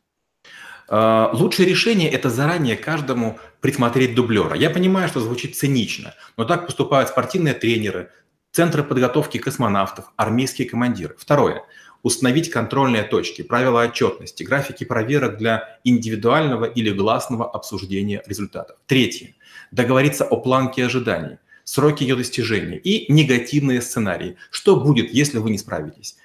Э, 0.89 1.29
лучшее 1.33 1.69
решение– 1.69 2.11
это 2.11 2.31
заранее 2.31 2.77
каждому 2.77 3.39
присмотреть 3.61 4.17
дублера. 4.17 4.57
Я 4.57 4.71
понимаю, 4.71 5.09
что 5.09 5.21
звучит 5.21 5.57
цинично, 5.57 6.15
но 6.37 6.45
так 6.45 6.67
поступают 6.67 7.11
спортивные 7.11 7.55
тренеры, 7.55 8.11
центры 8.51 8.83
подготовки 8.83 9.39
космонавтов, 9.39 10.07
армейские 10.17 10.69
командиры. 10.69 11.15
Второе– 11.17 11.63
установить 12.03 12.51
контрольные 12.51 13.05
точки, 13.05 13.43
правила 13.43 13.83
отчетности, 13.83 14.43
графики 14.43 14.83
проверок 14.83 15.37
для 15.37 15.79
индивидуального 15.85 16.65
или 16.65 16.91
гласного 16.91 17.49
обсуждения 17.49 18.21
результатов. 18.27 18.79
Третье– 18.87 19.35
договориться 19.71 20.25
о 20.25 20.39
планке 20.39 20.87
ожиданий– 20.87 21.39
сроки 21.71 22.03
ее 22.03 22.17
достижения 22.17 22.79
и 22.79 23.13
негативные 23.13 23.81
сценарии. 23.81 24.37
Что 24.51 24.75
будет, 24.75 25.15
если 25.15 25.39
вы 25.39 25.51
не 25.51 25.59
справитесь? 25.59 26.17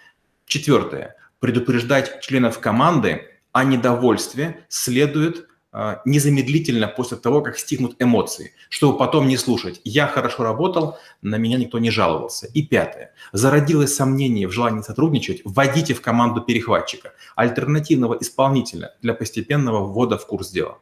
Четвертое. 0.47 1.17
Предупреждать 1.39 2.19
членов 2.21 2.59
команды 2.59 3.21
о 3.51 3.63
недовольстве 3.63 4.65
следует 4.69 5.47
а, 5.71 6.01
незамедлительно 6.03 6.87
после 6.87 7.17
того, 7.17 7.41
как 7.41 7.59
стихнут 7.59 7.95
эмоции, 7.99 8.53
чтобы 8.69 8.97
потом 8.97 9.27
не 9.27 9.37
слушать. 9.37 9.81
Я 9.83 10.07
хорошо 10.07 10.41
работал, 10.41 10.97
на 11.21 11.35
меня 11.35 11.59
никто 11.59 11.77
не 11.77 11.91
жаловался. 11.91 12.47
И 12.47 12.63
пятое. 12.63 13.13
Зародилось 13.31 13.93
сомнение 13.93 14.47
в 14.47 14.51
желании 14.51 14.81
сотрудничать, 14.81 15.43
вводите 15.45 15.93
в 15.93 16.01
команду 16.01 16.41
перехватчика, 16.41 17.13
альтернативного 17.35 18.17
исполнителя 18.19 18.95
для 19.03 19.13
постепенного 19.13 19.85
ввода 19.85 20.17
в 20.17 20.25
курс 20.25 20.49
дела. 20.49 20.79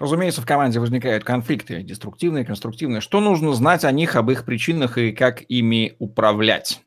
Разумеется, 0.00 0.40
в 0.40 0.46
команде 0.46 0.80
возникают 0.80 1.24
конфликты, 1.24 1.82
деструктивные, 1.82 2.46
конструктивные. 2.46 3.02
Что 3.02 3.20
нужно 3.20 3.52
знать 3.52 3.84
о 3.84 3.92
них, 3.92 4.16
об 4.16 4.30
их 4.30 4.46
причинах 4.46 4.96
и 4.96 5.12
как 5.12 5.42
ими 5.48 5.94
управлять? 5.98 6.80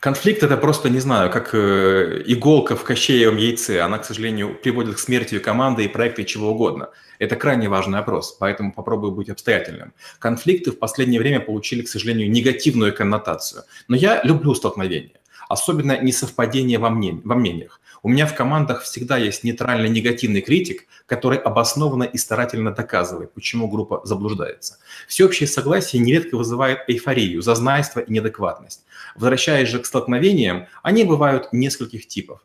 Конфликт 0.00 0.42
это 0.42 0.56
просто, 0.56 0.90
не 0.90 0.98
знаю, 0.98 1.30
как 1.30 1.54
э, 1.54 2.22
иголка 2.26 2.74
в 2.74 2.82
кощеевом 2.82 3.36
яйце. 3.36 3.80
Она, 3.80 3.98
к 3.98 4.04
сожалению, 4.04 4.56
приводит 4.60 4.96
к 4.96 4.98
смерти 4.98 5.38
команды 5.38 5.84
и 5.84 5.88
проекта 5.88 6.22
и 6.22 6.26
чего 6.26 6.50
угодно. 6.50 6.90
Это 7.20 7.36
крайне 7.36 7.68
важный 7.68 7.98
вопрос, 7.98 8.36
поэтому 8.38 8.72
попробую 8.72 9.12
быть 9.12 9.30
обстоятельным. 9.30 9.92
Конфликты 10.18 10.72
в 10.72 10.78
последнее 10.78 11.20
время 11.20 11.38
получили, 11.40 11.82
к 11.82 11.88
сожалению, 11.88 12.30
негативную 12.30 12.92
коннотацию. 12.92 13.62
Но 13.86 13.96
я 13.96 14.20
люблю 14.24 14.52
столкновения 14.54 15.18
особенно 15.48 16.00
несовпадение 16.00 16.78
во, 16.78 16.90
мнениях, 16.90 17.24
во 17.24 17.34
мнениях. 17.34 17.80
У 18.02 18.08
меня 18.08 18.26
в 18.26 18.34
командах 18.34 18.82
всегда 18.82 19.16
есть 19.16 19.44
нейтральный 19.44 19.88
негативный 19.88 20.40
критик, 20.40 20.86
который 21.06 21.38
обоснованно 21.38 22.04
и 22.04 22.16
старательно 22.16 22.72
доказывает, 22.72 23.32
почему 23.32 23.68
группа 23.68 24.00
заблуждается. 24.04 24.78
Всеобщее 25.08 25.48
согласие 25.48 26.00
нередко 26.02 26.36
вызывает 26.36 26.80
эйфорию, 26.88 27.42
зазнайство 27.42 28.00
и 28.00 28.12
неадекватность. 28.12 28.84
Возвращаясь 29.16 29.68
же 29.68 29.80
к 29.80 29.86
столкновениям, 29.86 30.66
они 30.82 31.04
бывают 31.04 31.52
нескольких 31.52 32.06
типов. 32.06 32.40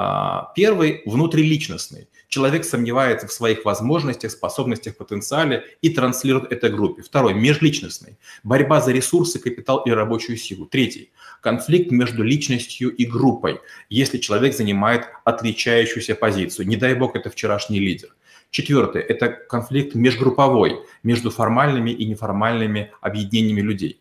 А, 0.00 0.52
первый– 0.54 1.02
внутриличностный. 1.06 2.06
Человек 2.28 2.64
сомневается 2.64 3.26
в 3.26 3.32
своих 3.32 3.64
возможностях, 3.64 4.30
способностях, 4.30 4.96
потенциале 4.96 5.64
и 5.82 5.90
транслирует 5.90 6.52
это 6.52 6.68
группе. 6.68 7.02
Второй– 7.02 7.34
межличностный. 7.34 8.16
Борьба 8.44 8.80
за 8.80 8.92
ресурсы, 8.92 9.40
капитал 9.40 9.78
и 9.78 9.90
рабочую 9.90 10.36
силу. 10.36 10.66
Третий– 10.66 11.10
конфликт 11.42 11.90
между 11.90 12.22
личностью 12.22 12.94
и 12.94 13.06
группой, 13.06 13.58
если 13.90 14.18
человек 14.18 14.54
занимает 14.54 15.08
отличающуюся 15.24 16.14
позицию. 16.14 16.68
Не 16.68 16.76
дай 16.76 16.94
бог, 16.94 17.16
это 17.16 17.28
вчерашний 17.28 17.80
лидер. 17.80 18.14
Четвертое– 18.52 19.02
это 19.08 19.26
конфликт 19.26 19.96
межгрупповой, 19.96 20.78
между 21.02 21.32
формальными 21.32 21.90
и 21.90 22.04
неформальными 22.04 22.92
объединениями 23.00 23.62
людей. 23.62 24.00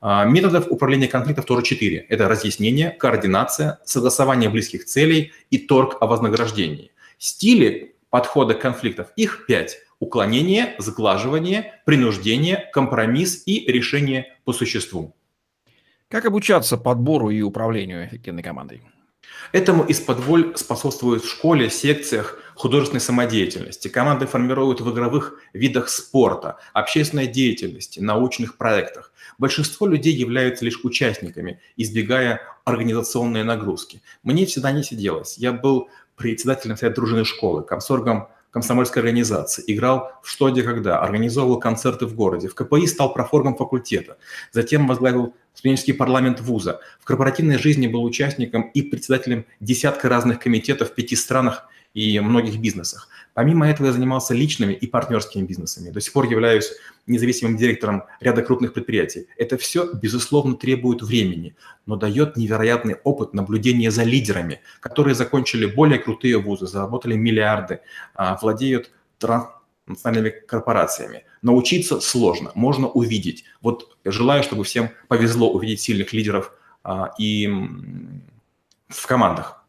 А, 0.00 0.24
методов 0.24 0.66
управления 0.70 1.08
конфликтов 1.08 1.44
тоже 1.44 1.64
четыре. 1.64 2.06
Это 2.08 2.28
разъяснение, 2.28 2.90
координация, 2.90 3.80
согласование 3.84 4.50
близких 4.50 4.84
целей 4.84 5.32
и 5.50 5.58
торг 5.58 5.96
о 6.00 6.06
вознаграждении. 6.06 6.92
Стили 7.18 7.96
подхода 8.10 8.54
к 8.54 8.60
конфликтов, 8.60 9.08
их 9.16 9.46
пять. 9.46 9.78
Уклонение, 9.98 10.74
заглаживание, 10.78 11.80
принуждение, 11.86 12.68
компромисс 12.72 13.42
и 13.46 13.64
решение 13.70 14.36
по 14.44 14.52
существу. 14.52 15.16
Как 16.08 16.26
обучаться 16.26 16.76
подбору 16.76 17.30
и 17.30 17.40
управлению 17.40 18.06
эффективной 18.06 18.42
командой? 18.42 18.82
Этому 19.52 19.84
из-под 19.84 20.20
воль 20.20 20.52
способствует 20.56 21.22
в 21.24 21.30
школе, 21.30 21.70
секциях 21.70 22.38
художественной 22.54 23.00
самодеятельности. 23.00 23.88
Команды 23.88 24.26
формируют 24.26 24.80
в 24.80 24.92
игровых 24.92 25.40
видах 25.52 25.88
спорта, 25.88 26.58
общественной 26.72 27.26
деятельности, 27.26 28.00
научных 28.00 28.56
проектах. 28.56 29.12
Большинство 29.38 29.86
людей 29.86 30.14
являются 30.14 30.64
лишь 30.64 30.82
участниками, 30.82 31.60
избегая 31.76 32.40
организационные 32.64 33.44
нагрузки. 33.44 34.02
Мне 34.22 34.46
всегда 34.46 34.72
не 34.72 34.82
сиделось. 34.82 35.36
Я 35.38 35.52
был 35.52 35.90
председателем 36.16 36.76
совета 36.76 36.96
дружины 36.96 37.24
школы, 37.24 37.62
комсоргом 37.62 38.28
комсомольской 38.56 39.02
организации, 39.02 39.62
играл 39.66 40.12
в 40.22 40.30
«Что, 40.30 40.50
где, 40.50 40.62
когда», 40.62 40.98
организовывал 41.00 41.60
концерты 41.60 42.06
в 42.06 42.14
городе, 42.14 42.48
в 42.48 42.54
КПИ 42.54 42.86
стал 42.86 43.12
профоргом 43.12 43.54
факультета, 43.54 44.16
затем 44.50 44.86
возглавил 44.86 45.34
студенческий 45.52 45.92
парламент 45.92 46.40
вуза. 46.40 46.80
В 46.98 47.04
корпоративной 47.04 47.58
жизни 47.58 47.86
был 47.86 48.02
участником 48.02 48.70
и 48.72 48.80
председателем 48.80 49.44
десятка 49.60 50.08
разных 50.08 50.40
комитетов 50.40 50.88
в 50.88 50.94
пяти 50.94 51.16
странах 51.16 51.68
и 51.96 52.20
многих 52.20 52.60
бизнесах. 52.60 53.08
Помимо 53.32 53.66
этого 53.66 53.86
я 53.86 53.92
занимался 53.94 54.34
личными 54.34 54.74
и 54.74 54.86
партнерскими 54.86 55.46
бизнесами. 55.46 55.88
До 55.88 56.00
сих 56.02 56.12
пор 56.12 56.26
являюсь 56.26 56.70
независимым 57.06 57.56
директором 57.56 58.04
ряда 58.20 58.42
крупных 58.42 58.74
предприятий. 58.74 59.28
Это 59.38 59.56
все, 59.56 59.90
безусловно, 59.94 60.56
требует 60.56 61.00
времени, 61.00 61.56
но 61.86 61.96
дает 61.96 62.36
невероятный 62.36 62.96
опыт 63.02 63.32
наблюдения 63.32 63.90
за 63.90 64.02
лидерами, 64.02 64.60
которые 64.80 65.14
закончили 65.14 65.64
более 65.64 65.98
крутые 65.98 66.36
вузы, 66.38 66.66
заработали 66.66 67.14
миллиарды, 67.16 67.80
а, 68.14 68.38
владеют 68.42 68.90
транснациональными 69.16 70.34
корпорациями. 70.46 71.24
Научиться 71.40 72.00
сложно, 72.00 72.52
можно 72.54 72.88
увидеть. 72.88 73.44
Вот 73.62 73.96
желаю, 74.04 74.42
чтобы 74.42 74.64
всем 74.64 74.90
повезло 75.08 75.50
увидеть 75.50 75.80
сильных 75.80 76.12
лидеров 76.12 76.52
а, 76.84 77.14
и 77.18 77.48
в 78.88 79.06
командах. 79.06 79.65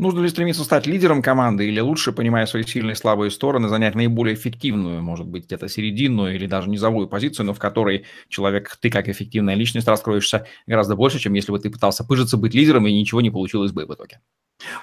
Нужно 0.00 0.20
ли 0.20 0.30
стремиться 0.30 0.64
стать 0.64 0.86
лидером 0.86 1.20
команды 1.20 1.68
или 1.68 1.78
лучше, 1.78 2.12
понимая 2.12 2.46
свои 2.46 2.62
сильные 2.62 2.94
и 2.94 2.96
слабые 2.96 3.30
стороны, 3.30 3.68
занять 3.68 3.94
наиболее 3.94 4.34
эффективную, 4.34 5.02
может 5.02 5.26
быть, 5.26 5.44
где-то 5.44 5.68
серединную 5.68 6.34
или 6.36 6.46
даже 6.46 6.70
низовую 6.70 7.06
позицию, 7.06 7.44
но 7.44 7.52
в 7.52 7.58
которой 7.58 8.06
человек, 8.30 8.78
ты 8.80 8.88
как 8.88 9.10
эффективная 9.10 9.56
личность 9.56 9.86
раскроешься 9.86 10.46
гораздо 10.66 10.96
больше, 10.96 11.18
чем 11.18 11.34
если 11.34 11.52
бы 11.52 11.58
ты 11.58 11.68
пытался 11.68 12.02
пыжиться 12.02 12.38
быть 12.38 12.54
лидером 12.54 12.86
и 12.86 12.98
ничего 12.98 13.20
не 13.20 13.30
получилось 13.30 13.72
бы 13.72 13.84
в 13.84 13.92
итоге. 13.92 14.20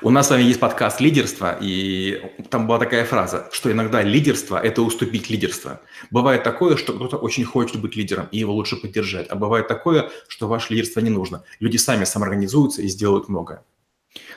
У 0.04 0.12
нас 0.12 0.28
с 0.28 0.30
вами 0.30 0.44
есть 0.44 0.60
подкаст 0.60 1.02
«Лидерство», 1.02 1.58
и 1.60 2.22
там 2.52 2.68
была 2.68 2.78
такая 2.78 3.04
фраза, 3.04 3.50
что 3.52 3.72
иногда 3.72 4.04
лидерство– 4.04 4.62
это 4.64 4.84
уступить 4.84 5.32
лидерство. 5.32 5.82
Бывает 6.12 6.44
такое, 6.44 6.78
что 6.78 6.94
кто-то 6.94 7.18
очень 7.18 7.44
хочет 7.44 7.82
быть 7.82 7.96
лидером, 7.96 8.28
и 8.32 8.38
его 8.38 8.54
лучше 8.54 8.76
поддержать. 8.76 9.28
А 9.30 9.36
бывает 9.36 9.68
такое, 9.68 10.12
что 10.28 10.48
ваше 10.48 10.76
лидерство 10.76 11.00
не 11.00 11.10
нужно. 11.10 11.44
Люди 11.60 11.78
сами 11.78 12.04
самоорганизуются 12.04 12.84
и 12.84 12.88
сделают 12.88 13.30
многое. 13.30 13.64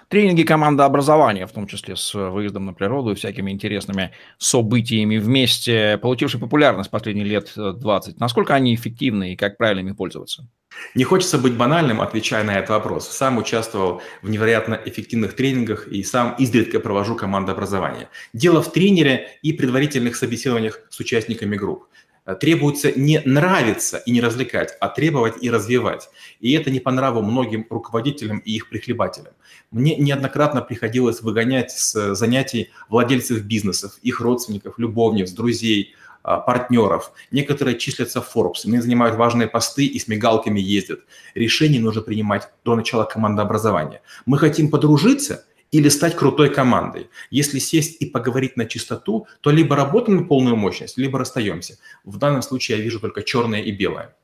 Тренинги 0.08 0.42
командообразования, 0.42 1.46
в 1.46 1.52
том 1.52 1.66
числе 1.66 1.96
с 1.96 2.14
выездом 2.14 2.66
на 2.66 2.74
природу 2.74 3.12
и 3.12 3.14
всякими 3.14 3.50
интересными 3.50 4.12
событиями 4.38 5.18
вместе, 5.18 5.98
получившие 5.98 6.40
популярность 6.40 6.90
последние 6.90 7.26
лет 7.26 7.52
20. 7.54 8.18
Насколько 8.18 8.54
они 8.54 8.74
эффективны 8.74 9.32
и 9.32 9.36
как 9.36 9.56
правильно 9.56 9.80
ими 9.80 9.92
пользоваться? 9.92 10.48
Не 10.94 11.04
хочется 11.04 11.38
быть 11.38 11.56
банальным, 11.56 12.00
отвечая 12.00 12.44
на 12.44 12.56
этот 12.56 12.70
вопрос. 12.70 13.08
Сам 13.08 13.38
участвовал 13.38 14.02
в 14.22 14.30
невероятно 14.30 14.80
эффективных 14.84 15.34
тренингах 15.34 15.88
и 15.88 16.02
сам 16.02 16.34
изредка 16.38 16.80
провожу 16.80 17.16
командообразование. 17.16 18.08
Дело 18.32 18.62
в 18.62 18.72
тренере 18.72 19.38
и 19.42 19.52
предварительных 19.52 20.16
собеседованиях 20.16 20.80
с 20.90 21.00
участниками 21.00 21.56
групп. 21.56 21.86
Э, 22.26 22.34
требуется 22.34 22.92
не 22.98 23.20
нравиться 23.24 23.98
и 23.98 24.10
не 24.10 24.20
развлекать, 24.20 24.76
а 24.80 24.88
требовать 24.88 25.42
и 25.42 25.50
развивать. 25.50 26.10
И 26.40 26.52
это 26.52 26.70
не 26.70 26.80
по 26.80 26.90
нраву 26.90 27.22
многим 27.22 27.66
руководителям 27.70 28.38
и 28.38 28.52
их 28.52 28.68
прихлебателям. 28.68 29.32
Мне 29.70 29.96
неоднократно 29.96 30.60
приходилось 30.60 31.22
выгонять 31.22 31.70
с 31.70 32.14
занятий 32.14 32.70
владельцев 32.88 33.42
бизнесов, 33.42 33.98
их 34.02 34.20
родственников, 34.20 34.78
любовниц, 34.78 35.30
друзей, 35.32 35.94
а, 36.22 36.38
партнеров. 36.38 37.12
Некоторые 37.30 37.78
числятся 37.78 38.20
в 38.20 38.36
Forbes, 38.36 38.66
они 38.66 38.78
занимают 38.80 39.16
важные 39.16 39.48
посты 39.48 39.86
и 39.86 39.98
с 39.98 40.06
мигалками 40.06 40.60
ездят. 40.60 41.00
Решение 41.34 41.80
нужно 41.80 42.02
принимать 42.02 42.50
до 42.62 42.76
начала 42.76 43.04
командообразования. 43.04 44.02
Мы 44.26 44.38
хотим 44.38 44.70
подружиться– 44.70 45.46
или 45.70 45.88
стать 45.88 46.16
крутой 46.16 46.50
командой. 46.50 47.08
Если 47.30 47.58
сесть 47.58 48.00
и 48.00 48.06
поговорить 48.06 48.56
на 48.56 48.66
чистоту, 48.66 49.26
то 49.40 49.50
либо 49.50 49.76
работаем 49.76 50.18
на 50.18 50.24
полную 50.24 50.56
мощность, 50.56 50.98
либо 50.98 51.18
расстаемся. 51.18 51.78
В 52.04 52.18
данном 52.18 52.42
случае 52.42 52.78
я 52.78 52.84
вижу 52.84 53.00
только 53.00 53.22
черное 53.22 53.60
и 53.60 53.70
белое. 53.70 54.14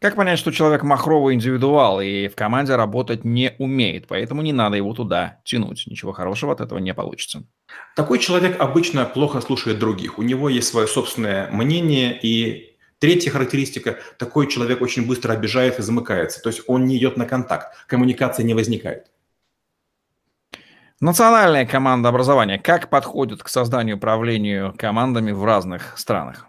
Как 0.00 0.14
понять, 0.14 0.38
что 0.38 0.52
человек 0.52 0.84
махровый 0.84 1.34
индивидуал 1.34 2.00
и 2.00 2.28
в 2.28 2.36
команде 2.36 2.76
работать 2.76 3.24
не 3.24 3.56
умеет, 3.58 4.06
поэтому 4.06 4.42
не 4.42 4.52
надо 4.52 4.76
его 4.76 4.94
туда 4.94 5.40
тянуть. 5.44 5.88
Ничего 5.88 6.12
хорошего 6.12 6.52
от 6.52 6.60
этого 6.60 6.78
не 6.78 6.94
получится. 6.94 7.42
Такой 7.96 8.20
человек 8.20 8.60
обычно 8.60 9.04
плохо 9.06 9.40
слушает 9.40 9.80
других. 9.80 10.18
У 10.18 10.22
него 10.22 10.48
есть 10.48 10.68
свое 10.68 10.86
собственное 10.86 11.50
мнение 11.50 12.18
и 12.22 12.68
Третья 13.00 13.30
характеристика– 13.30 13.98
такой 14.18 14.48
человек 14.48 14.82
очень 14.82 15.06
быстро 15.06 15.32
обижает 15.32 15.78
и 15.78 15.82
замыкается. 15.82 16.42
То 16.42 16.48
есть 16.48 16.62
он 16.66 16.84
не 16.84 16.96
идет 16.96 17.16
на 17.16 17.26
контакт, 17.26 17.76
коммуникация 17.86 18.44
не 18.44 18.54
возникает. 18.54 19.06
Национальная 21.00 21.64
команда 21.64 22.08
образования 22.08 22.58
как 22.58 22.90
подходит 22.90 23.44
к 23.44 23.48
созданию 23.48 23.98
управлению 23.98 24.74
командами 24.76 25.30
в 25.30 25.44
разных 25.44 25.96
странах? 25.96 26.48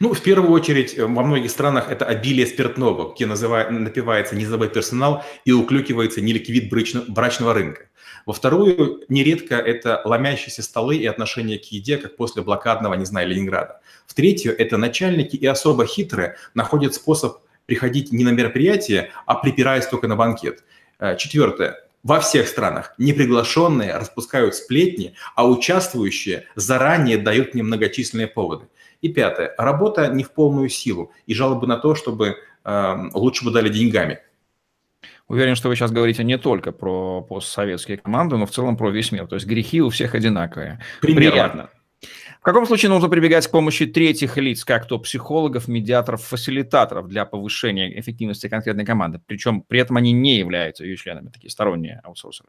Ну, 0.00 0.12
в 0.12 0.20
первую 0.20 0.50
очередь, 0.52 0.98
э, 0.98 1.06
во 1.06 1.22
многих 1.22 1.50
странах 1.50 1.90
это 1.90 2.04
обилие 2.04 2.46
спиртного, 2.46 3.14
где 3.14 3.24
называет, 3.24 3.70
напивается 3.70 4.36
низовой 4.36 4.68
персонал 4.68 5.24
и 5.46 5.52
уклюкивается 5.52 6.20
неликвид 6.20 6.70
брачного 7.08 7.54
рынка. 7.54 7.86
Во 8.26 8.34
вторую, 8.34 9.02
нередко 9.08 9.54
это 9.54 10.02
ломящиеся 10.04 10.62
столы 10.62 10.96
и 10.96 11.06
отношение 11.06 11.58
к 11.58 11.64
еде, 11.64 11.96
как 11.96 12.16
после 12.16 12.42
блокадного, 12.42 12.92
не 12.92 13.06
знаю, 13.06 13.28
Ленинграда. 13.28 13.80
В 14.06 14.12
третью, 14.12 14.54
это 14.60 14.76
начальники 14.76 15.36
и 15.36 15.46
особо 15.46 15.86
хитрые 15.86 16.36
находят 16.52 16.92
способ 16.92 17.38
приходить 17.64 18.12
не 18.12 18.24
на 18.24 18.30
мероприятие, 18.30 19.10
а 19.24 19.36
припираясь 19.36 19.86
только 19.86 20.06
на 20.06 20.16
банкет. 20.16 20.64
Э, 20.98 21.16
четвертое, 21.16 21.78
во 22.02 22.20
всех 22.20 22.48
странах 22.48 22.94
неприглашенные 22.98 23.96
распускают 23.96 24.54
сплетни, 24.54 25.14
а 25.34 25.48
участвующие 25.48 26.44
заранее 26.54 27.18
дают 27.18 27.54
мне 27.54 27.62
многочисленные 27.62 28.26
поводы. 28.26 28.68
И 29.02 29.08
пятое. 29.08 29.54
Работа 29.56 30.08
не 30.08 30.24
в 30.24 30.32
полную 30.32 30.68
силу 30.68 31.12
и 31.26 31.34
жалобы 31.34 31.66
на 31.66 31.76
то, 31.76 31.94
чтобы 31.94 32.36
э, 32.64 32.96
лучше 33.14 33.44
бы 33.44 33.50
дали 33.50 33.68
деньгами. 33.68 34.20
Уверен, 35.28 35.54
что 35.54 35.68
вы 35.68 35.76
сейчас 35.76 35.92
говорите 35.92 36.24
не 36.24 36.38
только 36.38 36.72
про 36.72 37.22
постсоветские 37.22 37.98
команды, 37.98 38.36
но 38.36 38.46
в 38.46 38.50
целом 38.50 38.76
про 38.76 38.90
весь 38.90 39.12
мир. 39.12 39.26
То 39.26 39.36
есть 39.36 39.46
грехи 39.46 39.80
у 39.80 39.88
всех 39.88 40.14
одинаковые. 40.14 40.80
Примерно. 41.00 41.30
Приятно. 41.30 41.70
В 42.40 42.42
каком 42.42 42.66
случае 42.66 42.88
нужно 42.88 43.10
прибегать 43.10 43.46
к 43.46 43.50
помощи 43.50 43.84
третьих 43.84 44.38
лиц, 44.38 44.64
как 44.64 44.86
то 44.86 44.98
психологов, 44.98 45.68
медиаторов, 45.68 46.22
фасилитаторов 46.22 47.06
для 47.06 47.26
повышения 47.26 48.00
эффективности 48.00 48.48
конкретной 48.48 48.86
команды? 48.86 49.20
Причем 49.26 49.60
при 49.60 49.80
этом 49.80 49.98
они 49.98 50.12
не 50.12 50.38
являются 50.38 50.84
ее 50.84 50.96
членами, 50.96 51.28
такие 51.28 51.50
сторонние 51.50 52.00
аутсорсеры. 52.02 52.48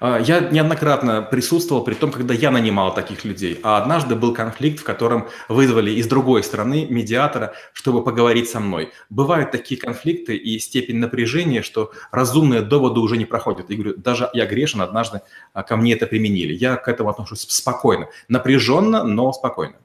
А, 0.00 0.18
я 0.18 0.40
неоднократно 0.40 1.22
присутствовал 1.22 1.84
при 1.84 1.94
том, 1.94 2.10
когда 2.10 2.34
я 2.34 2.50
нанимал 2.50 2.94
таких 2.94 3.24
людей. 3.24 3.60
А 3.62 3.78
однажды 3.78 4.14
был 4.14 4.34
конфликт, 4.34 4.80
в 4.80 4.84
котором 4.84 5.28
вызвали 5.48 5.90
из 5.90 6.06
другой 6.06 6.42
стороны 6.42 6.86
медиатора, 6.88 7.54
чтобы 7.72 8.04
поговорить 8.04 8.48
со 8.48 8.60
мной. 8.60 8.92
Бывают 9.10 9.50
такие 9.50 9.80
конфликты 9.80 10.36
и 10.36 10.58
степень 10.58 10.98
напряжения, 10.98 11.62
что 11.62 11.92
разумные 12.10 12.62
доводы 12.62 13.00
уже 13.00 13.16
не 13.16 13.24
проходят. 13.24 13.70
Я 13.70 13.76
говорю, 13.76 13.96
даже 13.96 14.30
я 14.32 14.46
грешен, 14.46 14.80
однажды 14.80 15.22
а, 15.52 15.62
ко 15.62 15.76
мне 15.76 15.94
это 15.94 16.06
применили. 16.06 16.52
Я 16.52 16.76
к 16.76 16.88
этому 16.88 17.10
отношусь 17.10 17.46
спокойно. 17.48 18.08
Напряженно, 18.28 19.04
но 19.04 19.32
спокойно. 19.32 19.76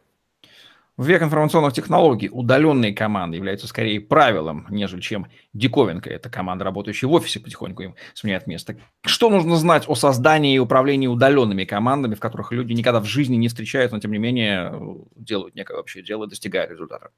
В 1.00 1.08
век 1.08 1.24
информационных 1.24 1.72
технологий 1.72 2.28
удаленные 2.30 2.94
команды 2.94 3.38
являются 3.38 3.68
скорее 3.68 4.02
правилом, 4.02 4.68
нежели 4.70 5.00
чем 5.00 5.28
диковинкой. 5.54 6.12
Это 6.12 6.30
команда, 6.30 6.66
работающая 6.66 7.08
в 7.08 7.14
офисе, 7.14 7.40
потихоньку 7.40 7.84
им 7.84 7.96
сменяет 8.14 8.48
место. 8.48 8.76
Что 9.06 9.30
нужно 9.30 9.56
знать 9.56 9.86
о 9.88 9.96
создании 9.96 10.56
и 10.56 10.60
управлении 10.60 11.08
удаленными 11.08 11.64
командами, 11.64 12.16
в 12.16 12.20
которых 12.20 12.52
люди 12.52 12.74
никогда 12.74 13.00
в 13.00 13.06
жизни 13.06 13.38
не 13.38 13.48
встречаются, 13.48 13.96
но 13.96 14.02
тем 14.02 14.12
не 14.12 14.18
менее 14.18 14.74
делают 15.16 15.56
некое 15.56 15.80
общее 15.80 16.04
дело 16.04 16.26
и 16.26 16.30
достигают 16.30 16.70
результата? 16.70 17.12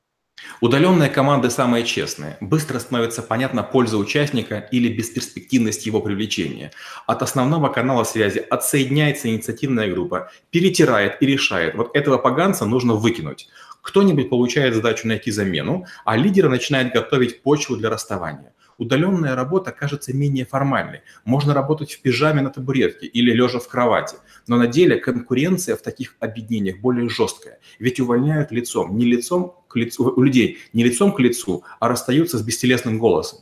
Удаленные 0.60 1.10
команды 1.10 1.50
самые 1.50 1.84
честные. 1.84 2.38
Быстро 2.40 2.78
становится 2.80 3.22
понятна 3.22 3.64
польза 3.64 3.98
участника 3.98 4.58
или 4.72 4.90
бесперспективность 4.90 5.86
его 5.86 6.02
привлечения. 6.02 6.72
От 7.08 7.24
основного 7.24 7.70
канала 7.70 8.04
связи 8.04 8.40
отсоединяется 8.40 9.30
инициативная 9.30 9.92
группа, 9.92 10.32
перетирает 10.52 11.22
и 11.22 11.26
решает. 11.26 11.76
Вот 11.76 11.96
этого 11.96 12.18
поганца 12.18 12.66
нужно 12.66 12.94
выкинуть. 12.94 13.50
Кто-нибудь 13.82 14.30
получает 14.30 14.76
задачу 14.76 15.08
найти 15.08 15.32
замену, 15.32 15.86
а 16.06 16.18
лидер 16.18 16.50
начинает 16.50 16.94
готовить 16.94 17.42
почву 17.42 17.76
для 17.78 17.90
расставания. 17.90 18.54
Удаленная 18.78 19.36
работа 19.36 19.72
кажется 19.72 20.12
менее 20.12 20.44
формальной. 20.44 21.02
Можно 21.24 21.54
работать 21.54 21.92
в 21.92 22.02
пижаме 22.02 22.42
на 22.42 22.50
табуретке 22.50 23.06
или 23.06 23.32
лежа 23.32 23.60
в 23.60 23.68
кровати. 23.68 24.16
Но 24.48 24.58
на 24.58 24.66
деле 24.66 24.98
конкуренция 24.98 25.76
в 25.76 25.84
таких 25.84 26.16
объединениях 26.20 26.80
более 26.80 27.08
жесткая. 27.08 27.60
Ведь 27.78 28.00
увольняют 28.00 28.52
лицом, 28.52 28.98
не 28.98 29.06
лицом 29.06 29.56
к 29.68 29.76
лицу, 29.76 30.12
у 30.16 30.22
людей, 30.24 30.58
не 30.74 30.84
лицом 30.84 31.14
к 31.14 31.20
лицу, 31.20 31.64
а 31.80 31.90
расстаются 31.90 32.40
с 32.40 32.42
бестелесным 32.42 32.98
голосом. 32.98 33.42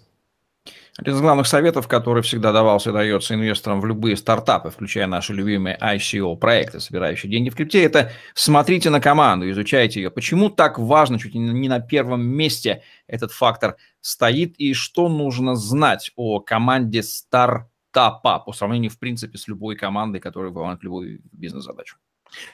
Один 0.99 1.15
из 1.15 1.21
главных 1.21 1.47
советов, 1.47 1.87
который 1.87 2.21
всегда 2.23 2.51
давался 2.51 2.89
и 2.89 2.93
дается 2.93 3.33
инвесторам 3.33 3.79
в 3.79 3.85
любые 3.85 4.17
стартапы, 4.17 4.69
включая 4.69 5.07
наши 5.07 5.33
любимые 5.33 5.77
ICO-проекты, 5.81 6.81
собирающие 6.81 7.31
деньги 7.31 7.49
в 7.49 7.55
крипте, 7.55 7.81
это 7.81 8.11
смотрите 8.33 8.89
на 8.89 8.99
команду, 8.99 9.49
изучайте 9.49 10.01
ее. 10.01 10.11
Почему 10.11 10.49
так 10.49 10.77
важно, 10.77 11.17
чуть 11.17 11.35
не 11.35 11.69
на 11.69 11.79
первом 11.79 12.27
месте 12.27 12.83
этот 13.07 13.31
фактор 13.31 13.77
стоит, 14.01 14.55
и 14.57 14.73
что 14.73 15.07
нужно 15.07 15.55
знать 15.55 16.11
о 16.17 16.41
команде 16.41 17.01
стартапа 17.01 18.39
по 18.39 18.51
сравнению, 18.51 18.91
в 18.91 18.99
принципе, 18.99 19.37
с 19.37 19.47
любой 19.47 19.77
командой, 19.77 20.19
которая 20.19 20.49
выполняет 20.49 20.83
любую 20.83 21.21
бизнес-задачу? 21.31 21.95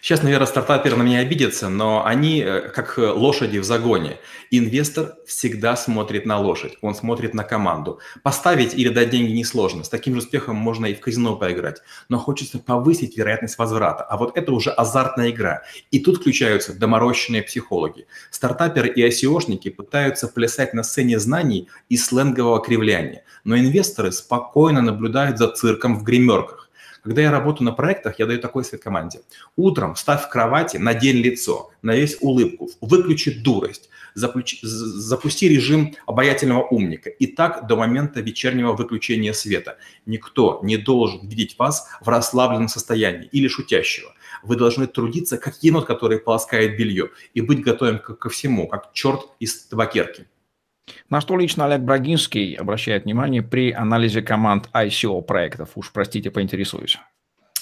Сейчас, 0.01 0.23
наверное, 0.23 0.47
стартаперы 0.47 0.95
на 0.95 1.03
меня 1.03 1.19
обидятся, 1.19 1.69
но 1.69 2.05
они 2.05 2.41
э, 2.41 2.69
как 2.69 2.97
э, 2.97 3.07
лошади 3.07 3.57
в 3.57 3.63
загоне. 3.63 4.17
Инвестор 4.51 5.15
всегда 5.25 5.75
смотрит 5.75 6.25
на 6.25 6.39
лошадь, 6.39 6.77
он 6.81 6.95
смотрит 6.95 7.33
на 7.33 7.43
команду. 7.43 7.99
Поставить 8.23 8.73
или 8.73 8.89
дать 8.89 9.09
деньги 9.09 9.31
несложно. 9.31 9.83
С 9.83 9.89
таким 9.89 10.13
же 10.13 10.19
успехом 10.19 10.55
можно 10.55 10.85
и 10.85 10.93
в 10.93 10.99
казино 10.99 11.35
поиграть. 11.35 11.81
Но 12.09 12.17
хочется 12.17 12.59
повысить 12.59 13.17
вероятность 13.17 13.57
возврата. 13.57 14.03
А 14.03 14.17
вот 14.17 14.37
это 14.37 14.51
уже 14.51 14.71
азартная 14.71 15.31
игра. 15.31 15.63
И 15.91 15.99
тут 15.99 16.17
включаются 16.17 16.73
доморощенные 16.73 17.43
психологи. 17.43 18.07
Стартаперы 18.31 18.89
и 18.89 19.05
ICO-шники 19.05 19.69
пытаются 19.71 20.27
плясать 20.27 20.73
на 20.73 20.83
сцене 20.83 21.19
знаний 21.19 21.67
и 21.89 21.97
сленгового 21.97 22.61
кривляния. 22.61 23.23
Но 23.43 23.57
инвесторы 23.57 24.11
спокойно 24.11 24.81
наблюдают 24.81 25.37
за 25.37 25.49
цирком 25.49 25.99
в 25.99 26.03
гримерках. 26.03 26.64
Когда 27.05 27.21
я 27.21 27.29
работаю 27.29 27.65
на 27.65 27.71
проектах, 27.71 28.17
я 28.17 28.25
даю 28.25 28.39
такой 28.39 28.65
совет 28.65 28.81
команде. 28.83 29.19
Утром 29.55 29.93
вставь 29.93 30.23
в 30.23 30.29
кровати, 30.29 30.77
надень 30.77 31.17
лицо, 31.17 31.69
на 31.83 31.95
весь 31.95 32.17
улыбку, 32.19 32.71
выключи 32.81 33.29
дурость, 33.43 33.91
запусти 34.15 35.47
режим 35.47 35.93
обаятельного 36.07 36.63
умника. 36.63 37.11
И 37.11 37.27
так 37.27 37.67
до 37.67 37.75
момента 37.75 38.21
вечернего 38.21 38.73
выключения 38.73 39.33
света. 39.33 39.77
Никто 40.07 40.59
не 40.63 40.77
должен 40.77 41.27
видеть 41.27 41.59
вас 41.59 41.87
в 42.01 42.09
расслабленном 42.09 42.69
состоянии 42.69 43.29
или 43.31 43.47
шутящего. 43.47 44.11
Вы 44.41 44.55
должны 44.55 44.87
трудиться, 44.87 45.37
как 45.37 45.61
енот, 45.61 45.85
который 45.85 46.17
полоскает 46.17 46.75
белье, 46.75 47.11
и 47.35 47.41
быть 47.41 47.61
готовым 47.61 47.99
ко 47.99 48.29
всему, 48.29 48.67
как 48.67 48.93
черт 48.93 49.21
из 49.39 49.65
табакерки. 49.65 50.25
На 51.09 51.21
что 51.21 51.37
лично 51.37 51.65
Олег 51.65 51.81
Брагинский 51.81 52.53
обращает 52.53 53.05
внимание 53.05 53.41
при 53.41 53.71
анализе 53.71 54.21
команд 54.21 54.69
ICO 54.73 55.21
проектов? 55.21 55.71
Уж 55.75 55.91
простите, 55.91 56.31
поинтересуюсь. 56.31 56.99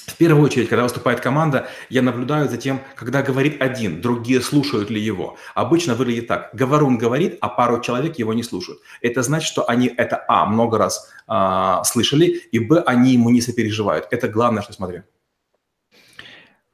В 0.08 0.18
первую 0.18 0.44
очередь, 0.44 0.68
когда 0.68 0.84
выступает 0.84 1.22
команда, 1.22 1.68
я 1.90 2.02
наблюдаю 2.02 2.50
за 2.50 2.58
тем, 2.58 2.82
когда 2.96 3.22
говорит 3.22 3.62
один, 3.62 4.02
другие 4.02 4.42
слушают 4.42 4.90
ли 4.90 5.00
его. 5.00 5.38
Обычно 5.56 5.96
выглядит 5.96 6.28
так. 6.28 6.50
Говорун 6.54 6.98
говорит, 6.98 7.38
а 7.40 7.48
пару 7.48 7.80
человек 7.80 8.20
его 8.20 8.34
не 8.34 8.44
слушают. 8.44 8.80
Это 9.02 9.24
значит, 9.24 9.48
что 9.48 9.70
они 9.70 9.88
это, 9.88 10.24
а, 10.28 10.46
много 10.46 10.78
раз 10.78 11.10
а, 11.26 11.84
слышали, 11.86 12.26
и, 12.26 12.60
б, 12.60 12.84
они 12.86 13.14
ему 13.14 13.30
не 13.30 13.40
сопереживают. 13.40 14.08
Это 14.12 14.28
главное, 14.28 14.62
что 14.62 14.74
смотрю 14.74 15.04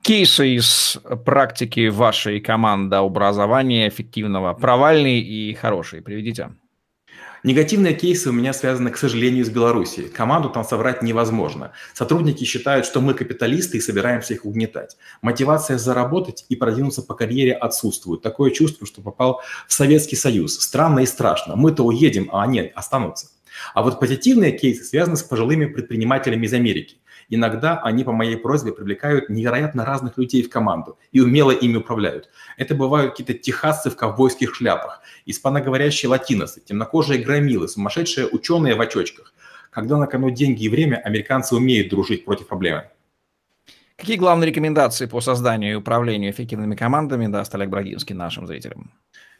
кейсы 0.09 0.55
из 0.55 0.97
практики 1.23 1.87
вашей 1.87 2.39
команды 2.39 2.95
образования 2.95 3.87
эффективного, 3.87 4.55
провальные 4.55 5.21
и 5.21 5.53
хорошие, 5.53 6.01
приведите. 6.01 6.49
Негативные 7.43 7.93
кейсы 7.93 8.29
у 8.29 8.31
меня 8.31 8.53
связаны, 8.53 8.89
к 8.89 8.97
сожалению, 8.97 9.45
с 9.45 9.49
Белоруссией. 9.49 10.09
Команду 10.09 10.49
там 10.49 10.63
соврать 10.63 11.03
невозможно. 11.03 11.73
Сотрудники 11.93 12.43
считают, 12.43 12.87
что 12.87 13.01
мы 13.01 13.13
капиталисты 13.13 13.77
и 13.77 13.81
собираемся 13.81 14.33
их 14.33 14.45
угнетать. 14.45 14.97
Мотивация 15.21 15.77
заработать 15.77 16.43
и 16.49 16.55
продвинуться 16.55 17.03
по 17.03 17.13
карьере 17.13 17.53
отсутствует. 17.53 18.23
Такое 18.23 18.49
чувство, 18.49 18.87
что 18.87 19.03
попал 19.03 19.41
в 19.67 19.73
Советский 19.73 20.15
Союз. 20.15 20.59
Странно 20.59 21.01
и 21.01 21.05
страшно. 21.05 21.55
Мы-то 21.55 21.83
уедем, 21.83 22.29
а 22.31 22.41
они 22.41 22.61
останутся. 22.61 23.27
А 23.75 23.83
вот 23.83 23.99
позитивные 23.99 24.53
кейсы 24.53 24.83
связаны 24.85 25.17
с 25.17 25.23
пожилыми 25.23 25.65
предпринимателями 25.65 26.47
из 26.47 26.53
Америки. 26.53 26.97
Иногда 27.29 27.79
они 27.79 28.03
по 28.03 28.11
моей 28.11 28.37
просьбе 28.37 28.73
привлекают 28.73 29.29
невероятно 29.29 29.85
разных 29.85 30.17
людей 30.17 30.41
в 30.43 30.49
команду 30.49 30.97
и 31.11 31.21
умело 31.21 31.51
ими 31.51 31.77
управляют. 31.77 32.29
Это 32.57 32.73
бывают 32.73 33.11
какие-то 33.11 33.35
техасцы 33.35 33.91
в 33.91 33.95
ковбойских 33.95 34.55
шляпах, 34.55 35.01
испаноговорящие 35.25 36.09
латиносы, 36.09 36.59
темнокожие 36.59 37.23
громилы, 37.23 37.67
сумасшедшие 37.67 38.27
ученые 38.27 38.75
в 38.75 38.81
очочках. 38.81 39.33
Когда 39.69 39.97
на 39.97 40.07
кону 40.07 40.31
деньги 40.31 40.63
и 40.63 40.69
время, 40.69 40.95
американцы 40.97 41.55
умеют 41.55 41.89
дружить 41.89 42.25
против 42.25 42.47
проблемы. 42.47 42.85
Какие 43.95 44.17
главные 44.17 44.49
рекомендации 44.49 45.05
по 45.05 45.21
созданию 45.21 45.73
и 45.73 45.75
управлению 45.75 46.31
эффективными 46.31 46.75
командами 46.75 47.27
даст 47.27 47.53
Олег 47.53 47.69
Брагинский 47.69 48.15
нашим 48.15 48.47
зрителям? 48.47 48.91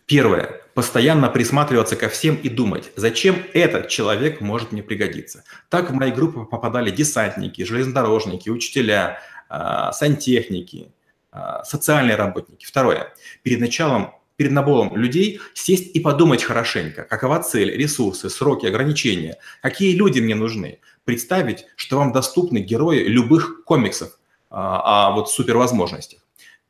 Первое. 0.10 0.64
Постоянно 0.74 1.30
присматриваться 1.30 1.96
ко 1.96 2.10
всем 2.10 2.36
и 2.36 2.50
думать, 2.50 2.92
зачем 2.96 3.44
этот 3.54 3.90
человек 3.90 4.42
может 4.42 4.72
мне 4.72 4.82
пригодиться. 4.82 5.44
Так 5.70 5.92
в 5.92 5.94
мои 5.94 6.12
группы 6.12 6.46
попадали 6.46 6.90
десантники, 6.90 7.64
железнодорожники, 7.64 8.50
учителя, 8.50 9.20
а, 9.50 9.92
сантехники, 9.92 10.92
а, 11.32 11.64
социальные 11.64 12.16
работники. 12.16 12.66
Второе. 12.66 13.14
Перед 13.44 13.60
началом 13.60 14.16
перед 14.36 14.52
набором 14.52 14.96
людей 14.96 15.42
сесть 15.54 15.96
и 15.96 16.00
подумать 16.00 16.44
хорошенько, 16.44 17.04
какова 17.04 17.44
цель, 17.44 17.70
ресурсы, 17.76 18.32
сроки, 18.32 18.66
ограничения, 18.66 19.38
какие 19.62 19.94
люди 19.96 20.22
мне 20.22 20.34
нужны. 20.34 20.80
Представить, 21.06 21.66
что 21.76 21.98
вам 21.98 22.14
доступны 22.14 22.60
герои 22.60 23.04
любых 23.04 23.64
комиксов 23.64 24.18
а, 24.50 25.10
о 25.10 25.12
вот 25.12 25.30
супервозможностях. 25.30 26.22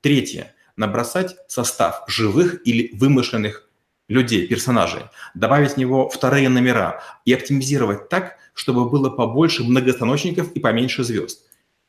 Третье 0.01 0.53
набросать 0.79 1.35
состав 1.47 2.03
живых 2.07 2.65
или 2.65 2.95
вымышленных 2.95 3.69
людей, 4.07 4.47
персонажей, 4.47 5.03
добавить 5.35 5.73
в 5.73 5.77
него 5.77 6.09
вторые 6.09 6.49
номера 6.49 7.03
и 7.25 7.33
оптимизировать 7.33 8.09
так, 8.09 8.37
чтобы 8.53 8.89
было 8.89 9.09
побольше 9.09 9.63
многостаночников 9.63 10.53
и 10.53 10.59
поменьше 10.59 11.03
звезд. 11.03 11.45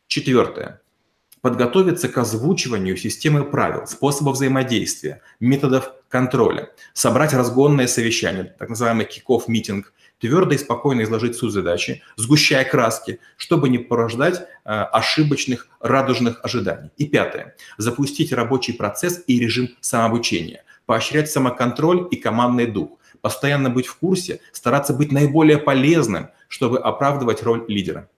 Четвертое. 0.09 0.83
Подготовиться 1.40 2.09
к 2.09 2.18
озвучиванию 2.18 2.96
системы 2.96 3.44
правил, 3.44 3.87
способов 3.87 4.35
взаимодействия, 4.35 5.22
методов 5.38 5.92
контроля. 6.11 6.70
Собрать 6.92 7.33
разгонное 7.33 7.87
совещание, 7.87 8.44
так 8.59 8.68
называемый 8.68 9.07
kick-off 9.07 9.44
митинг, 9.46 9.94
твердо 10.18 10.55
и 10.55 10.59
спокойно 10.59 11.03
изложить 11.03 11.37
суть 11.37 11.53
задачи, 11.53 12.03
сгущая 12.16 12.64
краски, 12.64 13.20
чтобы 13.37 13.68
не 13.70 13.79
порождать 13.79 14.40
э, 14.40 14.44
ошибочных 14.64 15.68
радужных 15.81 16.40
ожиданий. 16.44 16.90
И 16.99 17.07
пятое. 17.07 17.57
Запустить 17.79 18.33
рабочий 18.33 18.75
процесс 18.75 19.23
и 19.27 19.40
режим 19.40 19.70
самообучения, 19.81 20.64
поощрять 20.85 21.31
самоконтроль 21.31 22.07
и 22.11 22.16
командный 22.16 22.66
дух, 22.66 22.99
постоянно 23.23 23.70
быть 23.70 23.87
в 23.87 23.96
курсе, 23.96 24.40
стараться 24.53 24.92
быть 24.92 25.12
наиболее 25.12 25.59
полезным, 25.59 26.31
чтобы 26.49 26.79
оправдывать 26.79 27.42
роль 27.42 27.64
лидера. 27.68 28.09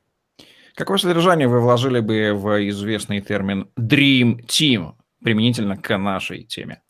Какое 0.75 0.97
содержание 0.97 1.49
вы 1.49 1.61
вложили 1.61 2.01
бы 2.01 2.33
в 2.35 2.69
известный 2.71 3.21
термин 3.21 3.69
Dream 3.79 4.41
Team 4.47 4.95
применительно 5.23 5.77
к 5.77 5.99
нашей 5.99 6.45
теме? 6.45 6.81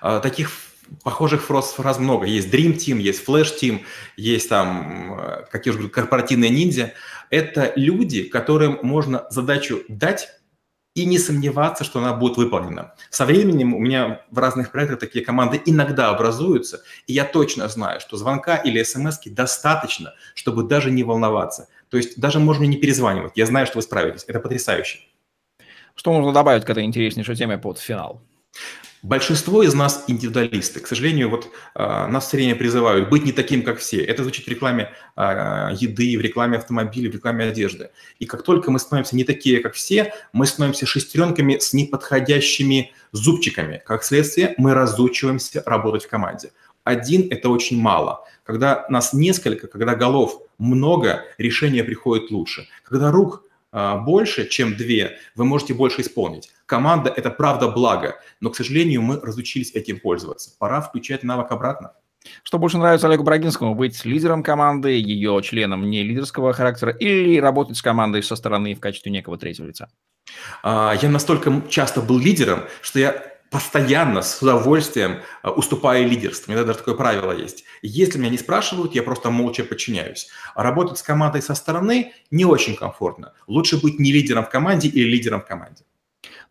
А, 0.00 0.20
таких 0.20 0.50
похожих 1.02 1.42
фраз, 1.42 1.72
фраз 1.72 1.98
много. 1.98 2.26
Есть 2.26 2.52
Dream 2.52 2.74
Team, 2.74 2.98
есть 2.98 3.26
Flash 3.26 3.52
Team, 3.60 3.80
есть 4.16 4.48
там, 4.48 5.18
э, 5.18 5.46
как 5.50 5.66
я 5.66 5.70
уже 5.70 5.78
говорю, 5.78 5.94
корпоративные 5.94 6.50
ниндзя. 6.50 6.92
Это 7.30 7.72
люди, 7.76 8.24
которым 8.24 8.78
можно 8.82 9.26
задачу 9.30 9.82
дать 9.88 10.28
и 10.94 11.06
не 11.06 11.18
сомневаться, 11.18 11.82
что 11.82 11.98
она 11.98 12.14
будет 12.14 12.36
выполнена. 12.36 12.94
Со 13.10 13.24
временем 13.26 13.74
у 13.74 13.80
меня 13.80 14.20
в 14.30 14.38
разных 14.38 14.70
проектах 14.70 15.00
такие 15.00 15.24
команды 15.24 15.60
иногда 15.66 16.10
образуются, 16.10 16.82
и 17.08 17.12
я 17.12 17.24
точно 17.24 17.68
знаю, 17.68 18.00
что 18.00 18.16
звонка 18.16 18.56
или 18.56 18.82
смс 18.82 19.18
достаточно, 19.26 20.14
чтобы 20.34 20.62
даже 20.62 20.92
не 20.92 21.02
волноваться. 21.02 21.68
То 21.88 21.96
есть 21.96 22.18
даже 22.20 22.38
можно 22.38 22.64
не 22.64 22.76
перезванивать. 22.76 23.32
Я 23.34 23.46
знаю, 23.46 23.66
что 23.66 23.78
вы 23.78 23.82
справитесь. 23.82 24.24
Это 24.28 24.38
потрясающе. 24.38 25.00
Что 25.96 26.12
можно 26.12 26.32
добавить 26.32 26.64
к 26.64 26.70
этой 26.70 26.84
интереснейшей 26.84 27.34
теме 27.36 27.58
под 27.58 27.78
финал? 27.78 28.22
Большинство 29.04 29.62
из 29.62 29.74
нас 29.74 30.04
индивидуалисты. 30.06 30.80
К 30.80 30.86
сожалению, 30.86 31.28
вот 31.28 31.50
э, 31.74 32.06
нас 32.06 32.26
все 32.26 32.38
время 32.38 32.56
призывают 32.56 33.10
быть 33.10 33.22
не 33.22 33.32
таким, 33.32 33.62
как 33.62 33.76
все. 33.76 34.02
Это 34.02 34.22
звучит 34.22 34.46
в 34.46 34.48
рекламе 34.48 34.92
э, 35.14 35.68
еды, 35.78 36.16
в 36.16 36.22
рекламе 36.22 36.56
автомобилей, 36.56 37.10
в 37.10 37.14
рекламе 37.14 37.44
одежды. 37.44 37.90
И 38.18 38.24
как 38.24 38.42
только 38.42 38.70
мы 38.70 38.78
становимся 38.78 39.14
не 39.14 39.24
такие, 39.24 39.60
как 39.60 39.74
все, 39.74 40.14
мы 40.32 40.46
становимся 40.46 40.86
шестеренками 40.86 41.58
с 41.58 41.74
неподходящими 41.74 42.94
зубчиками. 43.12 43.82
Как 43.84 44.04
следствие, 44.04 44.54
мы 44.56 44.72
разучиваемся 44.72 45.62
работать 45.66 46.04
в 46.04 46.08
команде. 46.08 46.52
Один– 46.82 47.28
это 47.30 47.50
очень 47.50 47.78
мало. 47.78 48.26
Когда 48.42 48.86
нас 48.88 49.12
несколько, 49.12 49.66
когда 49.66 49.94
голов 49.96 50.40
много, 50.56 51.26
решение 51.36 51.84
приходит 51.84 52.30
лучше. 52.30 52.68
Когда 52.84 53.10
рук 53.10 53.43
больше, 53.74 54.48
чем 54.48 54.76
две, 54.76 55.18
вы 55.34 55.44
можете 55.44 55.74
больше 55.74 56.02
исполнить. 56.02 56.50
Команда– 56.66 57.12
это 57.16 57.30
правда 57.30 57.68
благо, 57.68 58.16
но, 58.40 58.50
к 58.50 58.56
сожалению, 58.56 59.02
мы 59.02 59.20
разучились 59.20 59.74
этим 59.74 59.98
пользоваться. 59.98 60.50
Пора 60.58 60.80
включать 60.80 61.24
навык 61.24 61.50
обратно. 61.50 61.92
Что 62.42 62.58
больше 62.58 62.78
нравится 62.78 63.06
Олегу 63.06 63.22
Брагинскому? 63.22 63.74
Быть 63.74 64.04
лидером 64.04 64.42
команды, 64.42 64.92
ее 64.92 65.40
членом 65.42 65.90
не 65.90 66.02
лидерского 66.02 66.52
характера 66.52 66.92
или 66.92 67.38
работать 67.38 67.76
с 67.76 67.82
командой 67.82 68.22
со 68.22 68.36
стороны 68.36 68.74
в 68.74 68.80
качестве 68.80 69.12
некого 69.12 69.36
третьего 69.36 69.66
лица? 69.66 69.90
А, 70.62 70.94
я 71.00 71.10
настолько 71.10 71.62
часто 71.68 72.00
был 72.00 72.18
лидером, 72.18 72.60
что 72.80 72.98
я 72.98 73.33
постоянно, 73.50 74.22
с 74.22 74.42
удовольствием 74.42 75.20
э, 75.42 75.48
уступаю 75.48 76.08
лидерство. 76.08 76.50
У 76.50 76.54
меня 76.54 76.64
даже 76.64 76.78
такое 76.78 76.94
правило 76.94 77.32
есть. 77.32 77.64
Если 77.82 78.18
меня 78.18 78.30
не 78.30 78.38
спрашивают, 78.38 78.94
я 78.94 79.02
просто 79.02 79.30
молча 79.30 79.64
подчиняюсь. 79.64 80.28
А 80.54 80.62
работать 80.62 80.98
с 80.98 81.02
командой 81.02 81.42
со 81.42 81.54
стороны 81.54 82.12
не 82.30 82.44
очень 82.44 82.76
комфортно. 82.76 83.32
Лучше 83.46 83.80
быть 83.80 83.98
не 83.98 84.12
лидером 84.12 84.44
в 84.44 84.50
команде 84.50 84.88
или 84.88 85.08
лидером 85.08 85.40
в 85.40 85.46
команде. 85.46 85.84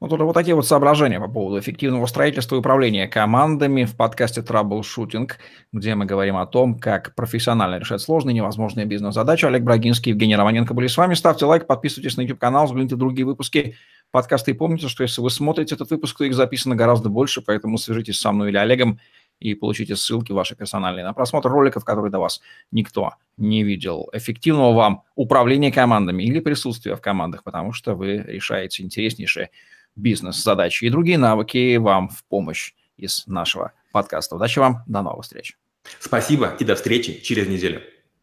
Ну, 0.03 0.09
тут 0.09 0.19
вот 0.19 0.33
такие 0.33 0.53
вот 0.53 0.67
соображения 0.67 1.17
по 1.17 1.29
поводу 1.29 1.59
эффективного 1.59 2.05
строительства 2.07 2.57
и 2.57 2.59
управления 2.59 3.07
командами 3.07 3.85
в 3.85 3.95
подкасте 3.95 4.41
Troubleshooting, 4.41 5.31
где 5.71 5.95
мы 5.95 6.05
говорим 6.05 6.35
о 6.35 6.45
том, 6.45 6.77
как 6.77 7.15
профессионально 7.15 7.79
решать 7.79 8.01
сложные 8.01 8.33
невозможные 8.33 8.85
бизнес-задачи. 8.85 9.45
Олег 9.45 9.63
Брагинский, 9.63 10.11
Евгений 10.11 10.35
Романенко 10.35 10.73
были 10.73 10.87
с 10.87 10.97
вами. 10.97 11.13
Ставьте 11.13 11.45
лайк, 11.45 11.67
подписывайтесь 11.67 12.17
на 12.17 12.21
YouTube-канал, 12.21 12.65
взгляните 12.65 12.97
другие 12.97 13.25
выпуски 13.25 13.75
подкаста 14.13 14.51
и 14.51 14.53
помните, 14.53 14.87
что 14.87 15.03
если 15.03 15.21
вы 15.21 15.31
смотрите 15.31 15.73
этот 15.75 15.89
выпуск, 15.89 16.19
то 16.19 16.23
их 16.23 16.35
записано 16.35 16.75
гораздо 16.75 17.09
больше, 17.09 17.41
поэтому 17.41 17.79
свяжитесь 17.79 18.19
со 18.19 18.31
мной 18.31 18.49
или 18.49 18.57
Олегом 18.57 18.99
и 19.39 19.55
получите 19.55 19.95
ссылки 19.95 20.31
ваши 20.31 20.55
персональные 20.55 21.03
на 21.03 21.13
просмотр 21.13 21.49
роликов, 21.49 21.83
которые 21.83 22.11
до 22.11 22.19
вас 22.19 22.39
никто 22.71 23.15
не 23.37 23.63
видел. 23.63 24.09
Эффективного 24.13 24.73
вам 24.73 25.03
управления 25.15 25.71
командами 25.71 26.23
или 26.23 26.39
присутствия 26.39 26.95
в 26.95 27.01
командах, 27.01 27.43
потому 27.43 27.73
что 27.73 27.95
вы 27.95 28.17
решаете 28.17 28.83
интереснейшие 28.83 29.49
бизнес-задачи 29.95 30.85
и 30.85 30.89
другие 30.89 31.17
навыки 31.17 31.75
вам 31.77 32.09
в 32.09 32.23
помощь 32.25 32.73
из 32.97 33.25
нашего 33.25 33.73
подкаста. 33.91 34.35
Удачи 34.35 34.59
вам, 34.59 34.83
до 34.85 35.01
новых 35.01 35.23
встреч. 35.23 35.57
Спасибо 35.99 36.55
и 36.59 36.63
до 36.63 36.75
встречи 36.75 37.19
через 37.19 37.47
неделю. 37.47 37.81